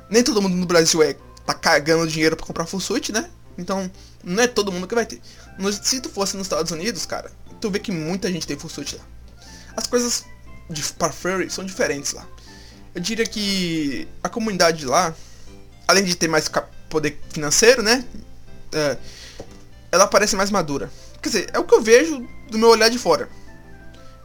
nem 0.09 0.23
todo 0.23 0.41
mundo 0.41 0.55
no 0.55 0.65
Brasil 0.65 1.01
é 1.03 1.15
tá 1.45 1.53
cagando 1.53 2.07
dinheiro 2.07 2.35
para 2.35 2.45
comprar 2.45 2.65
Fursuit, 2.65 3.11
né? 3.11 3.29
Então, 3.57 3.89
não 4.23 4.43
é 4.43 4.47
todo 4.47 4.71
mundo 4.71 4.87
que 4.87 4.95
vai 4.95 5.05
ter. 5.05 5.21
No- 5.57 5.71
se 5.71 6.01
tu 6.01 6.09
fosse 6.09 6.35
nos 6.35 6.45
Estados 6.47 6.71
Unidos, 6.71 7.05
cara, 7.05 7.31
tu 7.61 7.69
vê 7.69 7.79
que 7.79 7.91
muita 7.91 8.31
gente 8.31 8.45
tem 8.45 8.57
fursuit 8.57 8.95
lá. 8.97 9.03
As 9.77 9.87
coisas 9.87 10.25
de, 10.69 10.81
pra 10.93 11.09
furry 11.11 11.49
são 11.49 11.63
diferentes 11.63 12.11
lá. 12.13 12.27
Eu 12.93 13.01
diria 13.01 13.25
que 13.25 14.07
a 14.23 14.27
comunidade 14.29 14.79
de 14.79 14.85
lá, 14.85 15.13
além 15.87 16.03
de 16.03 16.15
ter 16.15 16.27
mais 16.27 16.49
poder 16.89 17.17
financeiro, 17.31 17.81
né? 17.81 18.03
é, 18.73 18.97
ela 19.91 20.07
parece 20.07 20.35
mais 20.35 20.49
madura. 20.51 20.91
Quer 21.21 21.29
dizer, 21.29 21.49
é 21.53 21.59
o 21.59 21.63
que 21.63 21.73
eu 21.73 21.81
vejo 21.81 22.27
do 22.51 22.57
meu 22.57 22.69
olhar 22.69 22.89
de 22.89 22.99
fora. 22.99 23.29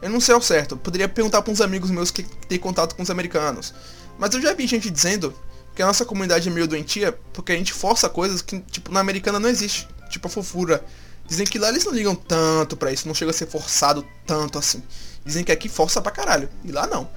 Eu 0.01 0.09
não 0.09 0.19
sei 0.19 0.33
ao 0.33 0.41
certo. 0.41 0.75
Poderia 0.75 1.07
perguntar 1.07 1.41
para 1.41 1.51
uns 1.51 1.61
amigos 1.61 1.91
meus 1.91 2.11
que 2.11 2.23
têm 2.23 2.57
contato 2.57 2.95
com 2.95 3.03
os 3.03 3.09
americanos. 3.09 3.73
Mas 4.17 4.33
eu 4.33 4.41
já 4.41 4.53
vi 4.53 4.65
gente 4.67 4.89
dizendo 4.89 5.33
que 5.75 5.81
a 5.81 5.85
nossa 5.85 6.05
comunidade 6.05 6.49
é 6.49 6.51
meio 6.51 6.67
doentia 6.67 7.17
porque 7.33 7.51
a 7.51 7.55
gente 7.55 7.73
força 7.73 8.09
coisas 8.09 8.41
que, 8.41 8.59
tipo, 8.59 8.91
na 8.91 8.99
americana 8.99 9.39
não 9.39 9.49
existe. 9.49 9.87
Tipo 10.09 10.27
a 10.27 10.31
fofura. 10.31 10.83
Dizem 11.27 11.45
que 11.45 11.57
lá 11.57 11.69
eles 11.69 11.85
não 11.85 11.93
ligam 11.93 12.15
tanto 12.15 12.75
pra 12.75 12.91
isso, 12.91 13.07
não 13.07 13.15
chega 13.15 13.31
a 13.31 13.33
ser 13.33 13.47
forçado 13.47 14.05
tanto 14.25 14.57
assim. 14.57 14.83
Dizem 15.23 15.43
que 15.43 15.51
aqui 15.51 15.69
força 15.69 16.01
pra 16.01 16.11
caralho. 16.11 16.49
E 16.63 16.71
lá 16.71 16.87
não. 16.87 17.09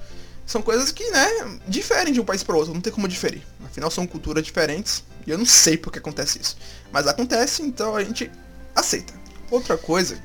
São 0.45 0.61
coisas 0.61 0.91
que, 0.91 1.09
né, 1.09 1.59
diferem 1.67 2.13
de 2.13 2.21
um 2.21 2.23
país 2.25 2.43
para 2.43 2.55
outro, 2.55 2.73
não 2.73 2.79
tem 2.79 2.93
como 2.93 3.07
diferir. 3.07 3.41
Afinal, 3.65 3.89
são 3.89 4.05
culturas 4.05 4.43
diferentes 4.43 5.03
e 5.25 5.31
eu 5.31 5.37
não 5.37 5.45
sei 5.45 5.75
por 5.75 5.91
que 5.91 5.99
acontece 5.99 6.39
isso. 6.39 6.55
Mas 6.91 7.07
acontece, 7.07 7.63
então 7.63 7.95
a 7.95 8.03
gente 8.03 8.31
aceita. 8.75 9.13
Outra 9.49 9.75
coisa 9.75 10.21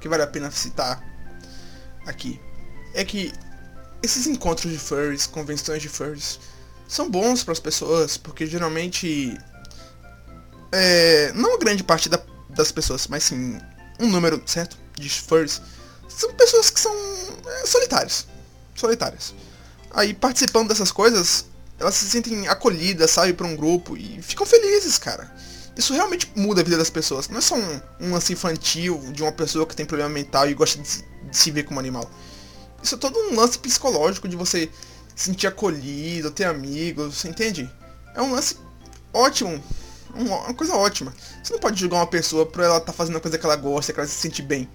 que 0.00 0.08
vale 0.08 0.22
a 0.22 0.26
pena 0.26 0.50
citar 0.50 1.09
aqui 2.10 2.40
é 2.94 3.04
que 3.04 3.32
esses 4.02 4.26
encontros 4.26 4.72
de 4.72 4.78
furries, 4.78 5.26
convenções 5.26 5.80
de 5.82 5.88
furries, 5.88 6.38
são 6.88 7.08
bons 7.10 7.44
para 7.44 7.52
as 7.52 7.60
pessoas, 7.60 8.16
porque 8.16 8.46
geralmente 8.46 9.38
é, 10.72 11.32
não 11.34 11.54
a 11.54 11.58
grande 11.58 11.82
parte 11.82 12.08
da- 12.08 12.22
das 12.48 12.72
pessoas, 12.72 13.06
mas 13.06 13.24
sim 13.24 13.58
um 13.98 14.08
número 14.08 14.42
certo 14.46 14.76
de 14.98 15.08
furries, 15.08 15.60
são 16.08 16.32
pessoas 16.34 16.70
que 16.70 16.80
são 16.80 16.92
é, 17.46 17.66
solitárias. 17.66 18.26
Solitárias. 18.74 19.34
Aí 19.90 20.14
participando 20.14 20.68
dessas 20.68 20.90
coisas, 20.90 21.46
elas 21.78 21.94
se 21.94 22.08
sentem 22.08 22.48
acolhidas, 22.48 23.10
sabe, 23.10 23.32
por 23.32 23.46
um 23.46 23.56
grupo 23.56 23.96
e 23.96 24.20
ficam 24.22 24.46
felizes, 24.46 24.98
cara. 24.98 25.32
Isso 25.76 25.92
realmente 25.94 26.30
muda 26.34 26.60
a 26.60 26.64
vida 26.64 26.76
das 26.76 26.90
pessoas. 26.90 27.28
Não 27.28 27.38
é 27.38 27.40
só 27.40 27.54
um, 27.56 27.80
um 28.00 28.12
lance 28.12 28.32
infantil 28.32 28.98
de 29.12 29.22
uma 29.22 29.32
pessoa 29.32 29.66
que 29.66 29.74
tem 29.74 29.86
problema 29.86 30.10
mental 30.10 30.48
e 30.48 30.54
gosta 30.54 30.80
de 30.80 31.04
se, 31.30 31.50
ver 31.50 31.64
como 31.64 31.80
animal. 31.80 32.10
Isso 32.82 32.94
é 32.94 32.98
todo 32.98 33.18
um 33.18 33.34
lance 33.36 33.58
psicológico 33.58 34.26
de 34.28 34.36
você 34.36 34.70
se 35.14 35.24
sentir 35.26 35.46
acolhido, 35.46 36.30
ter 36.30 36.44
amigos, 36.44 37.18
você 37.18 37.28
entende? 37.28 37.70
É 38.14 38.22
um 38.22 38.32
lance 38.32 38.56
ótimo. 39.12 39.62
um- 40.14 40.24
Uma 40.26 40.54
coisa 40.54 40.74
ótima. 40.74 41.14
Você 41.42 41.52
não 41.52 41.60
pode 41.60 41.78
julgar 41.78 41.98
uma 41.98 42.06
pessoa 42.06 42.44
por 42.46 42.62
ela 42.62 42.78
estar 42.78 42.92
fazendo 42.92 43.16
a 43.18 43.20
coisa 43.20 43.38
que 43.38 43.44
ela 43.46 43.54
gosta, 43.56 43.92
que 43.92 44.00
ela 44.00 44.08
se 44.08 44.14
sente 44.14 44.42
bem. 44.42 44.68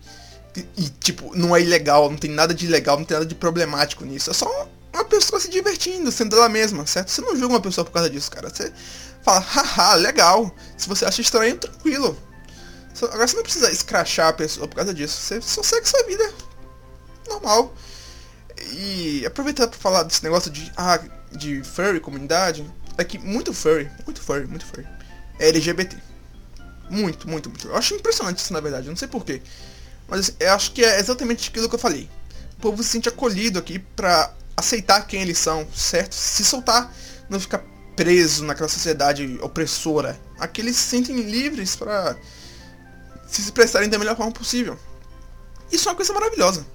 E, 0.56 0.66
e, 0.78 0.90
tipo, 0.90 1.36
não 1.36 1.54
é 1.56 1.62
ilegal, 1.62 2.10
não 2.10 2.18
tem 2.18 2.32
nada 2.32 2.54
de 2.54 2.66
ilegal, 2.66 2.98
não 2.98 3.04
tem 3.06 3.16
nada 3.16 3.26
de 3.26 3.36
problemático 3.36 4.06
nisso. 4.06 4.30
É 4.30 4.34
só 4.34 4.70
uma 4.94 5.04
pessoa 5.04 5.38
se 5.42 5.50
divertindo, 5.50 6.10
sendo 6.12 6.38
ela 6.38 6.48
mesma, 6.48 6.86
certo? 6.88 7.10
Você 7.12 7.20
não 7.20 7.36
julga 7.36 7.56
uma 7.56 7.60
pessoa 7.62 7.84
por 7.84 7.92
causa 7.92 8.10
disso, 8.10 8.32
cara. 8.32 8.50
Você 8.50 8.72
fala, 9.24 9.40
haha, 9.42 9.96
legal. 9.96 10.56
Se 10.78 10.88
você 10.88 11.04
acha 11.04 11.20
estranho, 11.22 11.58
tranquilo. 11.58 12.18
Agora 13.02 13.28
você 13.28 13.36
não 13.36 13.44
precisa 13.44 13.72
escrachar 13.72 14.30
a 14.30 14.34
pessoa 14.34 14.68
por 14.68 14.76
causa 14.76 14.94
disso. 14.94 15.20
Você 15.20 15.42
só 15.42 15.62
segue 15.62 15.88
sua 15.88 16.04
vida. 16.04 16.34
Normal. 17.28 17.74
E 18.72 19.26
aproveitando 19.26 19.72
pra 19.72 19.80
falar 19.80 20.04
desse 20.04 20.24
negócio 20.24 20.50
de, 20.50 20.72
ah, 20.78 21.00
de 21.32 21.64
furry, 21.64 22.00
comunidade, 22.00 22.66
é 22.98 23.04
que 23.04 23.18
muito 23.18 23.54
furry, 23.54 23.90
muito 24.06 24.22
furry, 24.22 24.48
muito 24.48 24.66
furry, 24.66 24.88
é 25.40 25.50
LGBT. 25.50 25.98
Muito, 26.90 27.28
muito, 27.28 27.50
muito. 27.50 27.68
Eu 27.68 27.76
acho 27.76 27.96
impressionante 27.96 28.38
isso 28.38 28.54
na 28.54 28.60
verdade, 28.60 28.88
não 28.88 28.96
sei 28.96 29.08
porquê. 29.08 29.42
Mas 30.08 30.34
eu 30.40 30.54
acho 30.54 30.72
que 30.72 30.84
é 30.84 31.00
exatamente 31.00 31.50
aquilo 31.50 31.68
que 31.68 31.76
eu 31.76 31.80
falei. 31.80 32.10
O 32.58 32.62
povo 32.62 32.82
se 32.82 32.90
sente 32.90 33.10
acolhido 33.10 33.60
aqui 33.60 33.80
pra 33.80 34.34
aceitar 34.56 35.06
quem 35.06 35.22
eles 35.22 35.38
são, 35.38 35.68
certo? 35.76 36.14
Se 36.14 36.46
soltar, 36.46 36.94
não 37.30 37.40
ficar 37.40 37.64
preso 37.96 38.46
naquela 38.46 38.70
sociedade 38.70 39.38
opressora. 39.42 40.20
Aqui 40.40 40.62
eles 40.62 40.76
se 40.76 40.90
sentem 40.90 41.22
livres 41.22 41.76
pra 41.76 42.16
se 43.28 43.42
expressarem 43.42 43.90
da 43.90 43.98
melhor 43.98 44.16
forma 44.16 44.32
possível. 44.32 44.78
Isso 45.72 45.88
é 45.88 45.92
uma 45.92 45.96
coisa 45.96 46.14
maravilhosa. 46.14 46.66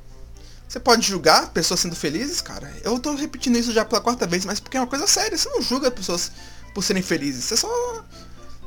Você 0.68 0.78
pode 0.78 1.06
julgar 1.06 1.50
pessoas 1.50 1.80
sendo 1.80 1.96
felizes, 1.96 2.40
cara. 2.40 2.72
Eu 2.84 2.98
tô 2.98 3.14
repetindo 3.14 3.56
isso 3.56 3.72
já 3.72 3.84
pela 3.84 4.00
quarta 4.00 4.26
vez, 4.26 4.44
mas 4.44 4.60
porque 4.60 4.76
é 4.76 4.80
uma 4.80 4.86
coisa 4.86 5.06
séria. 5.06 5.36
Você 5.36 5.48
não 5.48 5.60
julga 5.60 5.90
pessoas 5.90 6.30
por 6.72 6.84
serem 6.84 7.02
felizes. 7.02 7.44
Você 7.44 7.56
só 7.56 8.04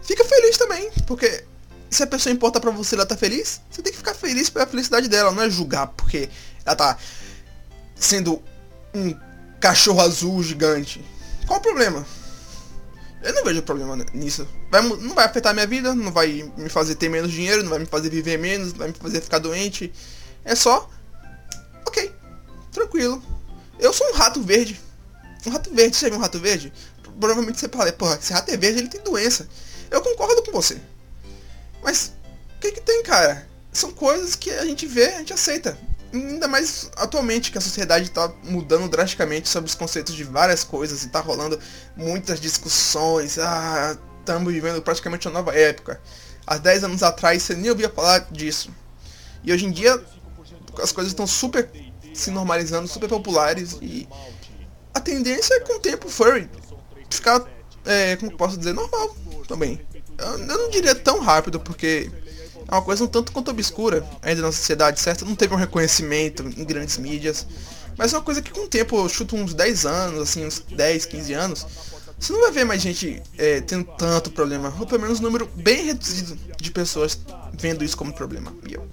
fica 0.02 0.26
feliz 0.26 0.58
também. 0.58 0.91
Porque 1.08 1.46
se 1.89 2.04
a 2.04 2.08
pessoa 2.08 2.34
importa 2.34 2.60
pra 2.60 2.72
você 2.72 2.96
ela 2.96 3.06
tá 3.06 3.15
feliz, 3.15 3.62
você 3.72 3.82
tem 3.82 3.93
que 3.93 3.98
ficar 3.98 4.13
feliz 4.13 4.50
pela 4.50 4.67
felicidade 4.67 5.08
dela. 5.08 5.32
Não 5.32 5.43
é 5.43 5.50
julgar 5.50 5.88
porque 5.88 6.30
ela 6.65 6.76
tá 6.76 6.98
sendo 7.96 8.43
um 8.93 9.17
cachorro 9.62 10.02
azul 10.02 10.43
gigante. 10.43 11.04
Qual 11.48 11.60
o 11.60 11.62
problema? 11.62 12.06
Eu 13.24 13.34
não 13.34 13.44
vejo 13.46 13.62
problema 13.62 13.96
nisso. 14.14 14.46
Vai 14.70 14.82
não 14.82 15.16
vai 15.16 15.26
afetar 15.26 15.54
minha 15.54 15.66
vida, 15.66 15.96
não 15.96 16.12
vai 16.12 16.52
me 16.58 16.70
fazer 16.70 16.96
ter 16.96 17.10
menos 17.10 17.32
dinheiro, 17.32 17.64
não 17.64 17.70
vai 17.70 17.80
me 17.80 17.86
fazer 17.86 18.10
viver 18.10 18.38
menos, 18.38 18.74
não 18.74 18.80
vai 18.80 18.90
me 18.90 18.94
fazer 18.94 19.22
ficar 19.22 19.40
doente. 19.40 19.94
É 20.44 20.54
só. 20.56 20.90
Ok, 21.88 22.14
tranquilo. 22.72 23.24
Eu 23.80 23.94
sou 23.94 24.08
um 24.10 24.14
rato 24.14 24.42
verde. 24.42 24.80
Um 25.46 25.52
rato 25.52 25.74
verde, 25.74 25.96
você 25.96 26.10
viu 26.10 26.20
um 26.20 26.22
rato 26.22 26.38
verde? 26.38 26.74
Provavelmente 27.20 27.60
você 27.60 27.70
fala, 27.70 27.92
porra, 27.94 28.18
esse 28.22 28.34
rato 28.34 28.52
é 28.52 28.58
verde, 28.58 28.80
ele 28.80 28.90
tem 28.90 29.02
doença. 29.02 29.48
Eu 29.90 30.02
concordo 30.02 30.44
com 30.44 30.52
você. 30.52 30.78
Mas 31.82 32.14
o 32.58 32.60
que 32.60 32.72
que 32.74 32.82
tem, 32.82 33.04
cara? 33.04 33.48
São 33.72 33.92
coisas 33.92 34.36
que 34.36 34.50
a 34.52 34.66
gente 34.66 34.86
vê, 34.86 35.08
a 35.08 35.20
gente 35.20 35.34
aceita. 35.34 35.78
Ainda 36.13 36.47
mais 36.47 36.91
atualmente 36.95 37.52
que 37.52 37.58
a 37.58 37.62
sociedade 37.62 38.12
tá 38.12 38.32
mudando 38.43 38.88
drasticamente 38.88 39.49
sobre 39.49 39.67
os 39.67 39.76
conceitos 39.76 40.13
de 40.13 40.23
várias 40.23 40.63
coisas 40.63 41.04
e 41.04 41.10
tá 41.10 41.19
rolando 41.19 41.60
muitas 41.95 42.39
discussões. 42.39 43.39
Ah, 43.39 43.97
estamos 44.19 44.54
vivendo 44.54 44.80
praticamente 44.82 45.28
uma 45.28 45.34
nova 45.39 45.56
época. 45.58 45.99
Há 46.45 46.58
10 46.58 46.84
anos 46.84 47.02
atrás 47.02 47.41
você 47.41 47.56
nem 47.56 47.71
ouvia 47.71 47.89
falar 47.89 48.19
disso. 48.32 48.69
E 49.43 49.52
hoje 49.52 49.65
em 49.65 49.71
dia 49.71 49.99
as 50.82 50.91
coisas 50.91 51.12
estão 51.12 51.26
super 51.26 51.69
se 52.13 52.30
normalizando, 52.30 52.88
super 52.88 53.10
populares 53.10 53.78
e 53.82 54.08
a 54.93 54.99
tendência 54.99 55.56
é 55.56 55.60
com 55.62 55.78
o 55.78 55.80
tempo 55.80 56.08
furry 56.08 56.47
ficar, 57.10 57.43
é, 57.86 58.15
como 58.17 58.36
posso 58.38 58.58
dizer, 58.58 58.73
normal 58.73 59.15
também. 59.47 59.82
Eu 60.17 60.38
não 60.38 60.69
diria 60.69 60.93
tão 60.93 61.19
rápido 61.19 61.60
porque 61.60 62.12
é 62.74 62.78
uma 62.78 62.82
coisa 62.82 63.04
um 63.04 63.08
tanto 63.08 63.32
quanto 63.32 63.52
obscura 63.52 64.04
ainda 64.22 64.42
na 64.42 64.52
sociedade, 64.52 65.00
certo? 65.00 65.26
Não 65.26 65.36
teve 65.36 65.54
um 65.54 65.58
reconhecimento 65.58 66.44
em 66.44 66.64
grandes 66.64 66.98
mídias, 66.98 67.46
mas 67.96 68.14
é 68.14 68.18
uma 68.18 68.24
coisa 68.24 68.42
que 68.42 68.52
com 68.52 68.62
o 68.62 68.68
tempo, 68.68 68.98
eu 68.98 69.08
chuto 69.08 69.36
uns 69.36 69.54
10 69.54 69.86
anos, 69.86 70.22
assim, 70.22 70.46
uns 70.46 70.60
10, 70.60 71.06
15 71.06 71.34
anos, 71.34 71.68
você 72.20 72.34
não 72.34 72.42
vai 72.42 72.52
ver 72.52 72.64
mais 72.66 72.82
gente 72.82 73.22
é, 73.38 73.62
tendo 73.62 73.84
tanto 73.96 74.32
problema, 74.32 74.74
ou 74.80 74.88
pelo 74.88 75.02
menos 75.02 75.20
um 75.20 75.24
número 75.24 75.48
bem 75.56 75.86
reduzido 75.86 76.36
de 76.60 76.72
pessoas 76.72 77.20
vendo 77.54 77.84
isso 77.84 77.96
como 77.96 78.12
problema. 78.12 78.52
E 78.68 78.74
eu, 78.74 78.88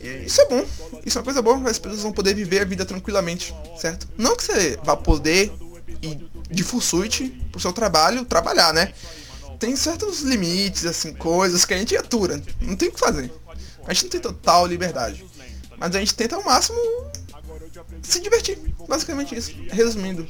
e 0.00 0.24
isso 0.24 0.40
é 0.40 0.48
bom, 0.48 0.64
isso 1.04 1.18
é 1.18 1.20
uma 1.20 1.24
coisa 1.24 1.42
boa, 1.42 1.68
as 1.68 1.78
pessoas 1.78 2.02
vão 2.02 2.12
poder 2.12 2.34
viver 2.34 2.62
a 2.62 2.64
vida 2.64 2.86
tranquilamente, 2.86 3.54
certo? 3.78 4.08
Não 4.16 4.34
que 4.34 4.44
você 4.44 4.78
vá 4.82 4.96
poder 4.96 5.52
ir 6.00 6.18
de 6.50 6.62
fursuit 6.62 7.28
pro 7.50 7.60
seu 7.60 7.72
trabalho, 7.74 8.24
trabalhar, 8.24 8.72
né? 8.72 8.94
Tem 9.62 9.76
certos 9.76 10.22
limites, 10.22 10.84
assim, 10.84 11.14
coisas 11.14 11.64
que 11.64 11.72
a 11.72 11.78
gente 11.78 11.96
atura, 11.96 12.42
não 12.60 12.74
tem 12.74 12.88
o 12.88 12.92
que 12.92 12.98
fazer. 12.98 13.32
A 13.86 13.94
gente 13.94 14.02
não 14.02 14.10
tem 14.10 14.20
total 14.20 14.66
liberdade, 14.66 15.24
mas 15.78 15.94
a 15.94 16.00
gente 16.00 16.14
tenta 16.14 16.34
ao 16.34 16.42
máximo 16.42 16.76
se 18.02 18.18
divertir, 18.18 18.58
basicamente 18.88 19.36
isso, 19.36 19.52
resumindo. 19.70 20.26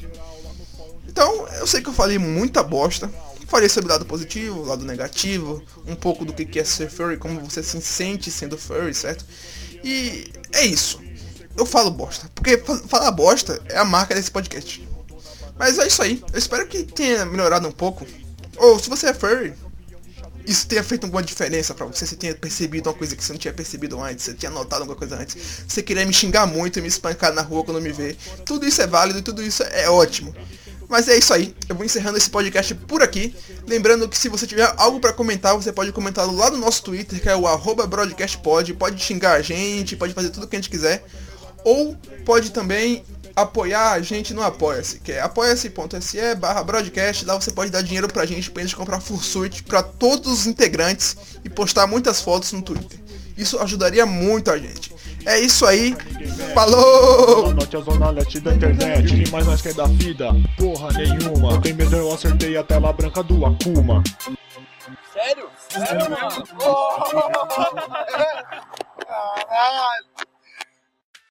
Então, 1.08 1.48
eu 1.48 1.66
sei 1.66 1.80
que 1.80 1.88
eu 1.88 1.94
falei 1.94 2.18
muita 2.18 2.62
bosta. 2.62 3.10
Falei 3.46 3.70
sobre 3.70 3.88
o 3.90 3.92
lado 3.94 4.04
positivo, 4.04 4.60
o 4.60 4.64
lado 4.66 4.84
negativo, 4.84 5.62
um 5.86 5.94
pouco 5.94 6.26
do 6.26 6.34
que 6.34 6.58
é 6.60 6.64
ser 6.64 6.90
furry, 6.90 7.16
como 7.16 7.40
você 7.40 7.62
se 7.62 7.80
sente 7.80 8.30
sendo 8.30 8.58
furry, 8.58 8.92
certo? 8.92 9.24
E 9.82 10.30
é 10.52 10.66
isso. 10.66 11.00
Eu 11.56 11.64
falo 11.64 11.90
bosta, 11.90 12.30
porque 12.34 12.58
fa- 12.58 12.82
falar 12.86 13.10
bosta 13.12 13.62
é 13.70 13.78
a 13.78 13.84
marca 13.84 14.14
desse 14.14 14.30
podcast. 14.30 14.86
Mas 15.58 15.78
é 15.78 15.86
isso 15.86 16.02
aí. 16.02 16.22
Eu 16.30 16.38
espero 16.38 16.66
que 16.66 16.82
tenha 16.82 17.24
melhorado 17.24 17.66
um 17.66 17.72
pouco. 17.72 18.06
Ou 18.56 18.78
se 18.78 18.88
você 18.88 19.06
é 19.06 19.14
furry, 19.14 19.54
isso 20.46 20.66
tenha 20.66 20.82
feito 20.82 21.04
alguma 21.04 21.22
diferença 21.22 21.74
pra 21.74 21.86
você, 21.86 22.06
você 22.06 22.16
tenha 22.16 22.34
percebido 22.34 22.88
uma 22.88 22.94
coisa 22.94 23.14
que 23.14 23.22
você 23.22 23.32
não 23.32 23.38
tinha 23.38 23.54
percebido 23.54 24.00
antes, 24.00 24.24
você 24.24 24.34
tinha 24.34 24.50
notado 24.50 24.80
alguma 24.80 24.96
coisa 24.96 25.16
antes, 25.16 25.36
você 25.66 25.82
queria 25.82 26.04
me 26.04 26.12
xingar 26.12 26.46
muito 26.46 26.78
e 26.78 26.82
me 26.82 26.88
espancar 26.88 27.32
na 27.32 27.42
rua 27.42 27.64
quando 27.64 27.80
me 27.80 27.92
vê. 27.92 28.16
Tudo 28.44 28.66
isso 28.66 28.82
é 28.82 28.86
válido 28.86 29.22
tudo 29.22 29.42
isso 29.42 29.62
é 29.62 29.88
ótimo. 29.88 30.34
Mas 30.88 31.08
é 31.08 31.16
isso 31.16 31.32
aí, 31.32 31.54
eu 31.70 31.74
vou 31.74 31.86
encerrando 31.86 32.18
esse 32.18 32.28
podcast 32.28 32.74
por 32.74 33.02
aqui. 33.02 33.34
Lembrando 33.66 34.06
que 34.06 34.18
se 34.18 34.28
você 34.28 34.46
tiver 34.46 34.70
algo 34.76 35.00
pra 35.00 35.10
comentar, 35.12 35.54
você 35.54 35.72
pode 35.72 35.90
comentar 35.90 36.30
lá 36.30 36.50
no 36.50 36.58
nosso 36.58 36.82
Twitter, 36.82 37.18
que 37.18 37.28
é 37.30 37.34
o 37.34 37.46
arroba 37.46 37.86
broadcastpod. 37.86 38.74
Pode 38.74 39.02
xingar 39.02 39.32
a 39.32 39.40
gente, 39.40 39.96
pode 39.96 40.12
fazer 40.12 40.28
tudo 40.28 40.44
o 40.44 40.46
que 40.46 40.54
a 40.54 40.58
gente 40.58 40.68
quiser. 40.68 41.02
Ou 41.64 41.96
pode 42.26 42.50
também 42.50 43.02
apoiar 43.34 43.92
a 43.92 44.00
gente 44.00 44.34
no 44.34 44.42
Apoia-se, 44.42 45.00
que 45.00 45.12
é 45.12 45.20
apoia-se.se 45.20 46.34
barra 46.36 46.62
broadcast, 46.62 47.24
lá 47.24 47.34
você 47.34 47.50
pode 47.50 47.70
dar 47.70 47.82
dinheiro 47.82 48.08
pra 48.08 48.26
gente 48.26 48.50
pra 48.50 48.62
gente 48.62 48.76
comprar 48.76 49.00
Fursuit 49.00 49.62
pra 49.62 49.82
todos 49.82 50.32
os 50.32 50.46
integrantes 50.46 51.16
e 51.44 51.48
postar 51.48 51.86
muitas 51.86 52.20
fotos 52.20 52.52
no 52.52 52.62
Twitter. 52.62 52.98
Isso 53.36 53.58
ajudaria 53.58 54.04
muito 54.04 54.50
a 54.50 54.58
gente. 54.58 54.92
É 55.24 55.38
isso 55.38 55.64
aí, 55.64 55.96
falou! 56.52 57.46
Zona 57.46 57.54
Norte 57.54 57.76
é 57.76 57.78
a 57.78 57.82
zona 57.82 58.10
leste 58.10 58.40
da 58.40 58.54
internet 58.54 59.22
Quem 59.22 59.30
mais 59.30 59.46
nós 59.46 59.62
quer 59.62 59.72
da 59.72 59.86
vida? 59.86 60.32
Porra 60.58 60.88
nenhuma 60.92 61.60
tem 61.60 61.72
medo, 61.72 61.94
eu 61.94 62.12
acertei 62.12 62.56
a 62.56 62.64
tela 62.64 62.92
branca 62.92 63.22
do 63.22 63.46
Akuma 63.46 64.02
Sério? 65.12 65.48
Sério, 65.68 66.10
mano? 66.10 66.44
Caralho! 69.06 70.31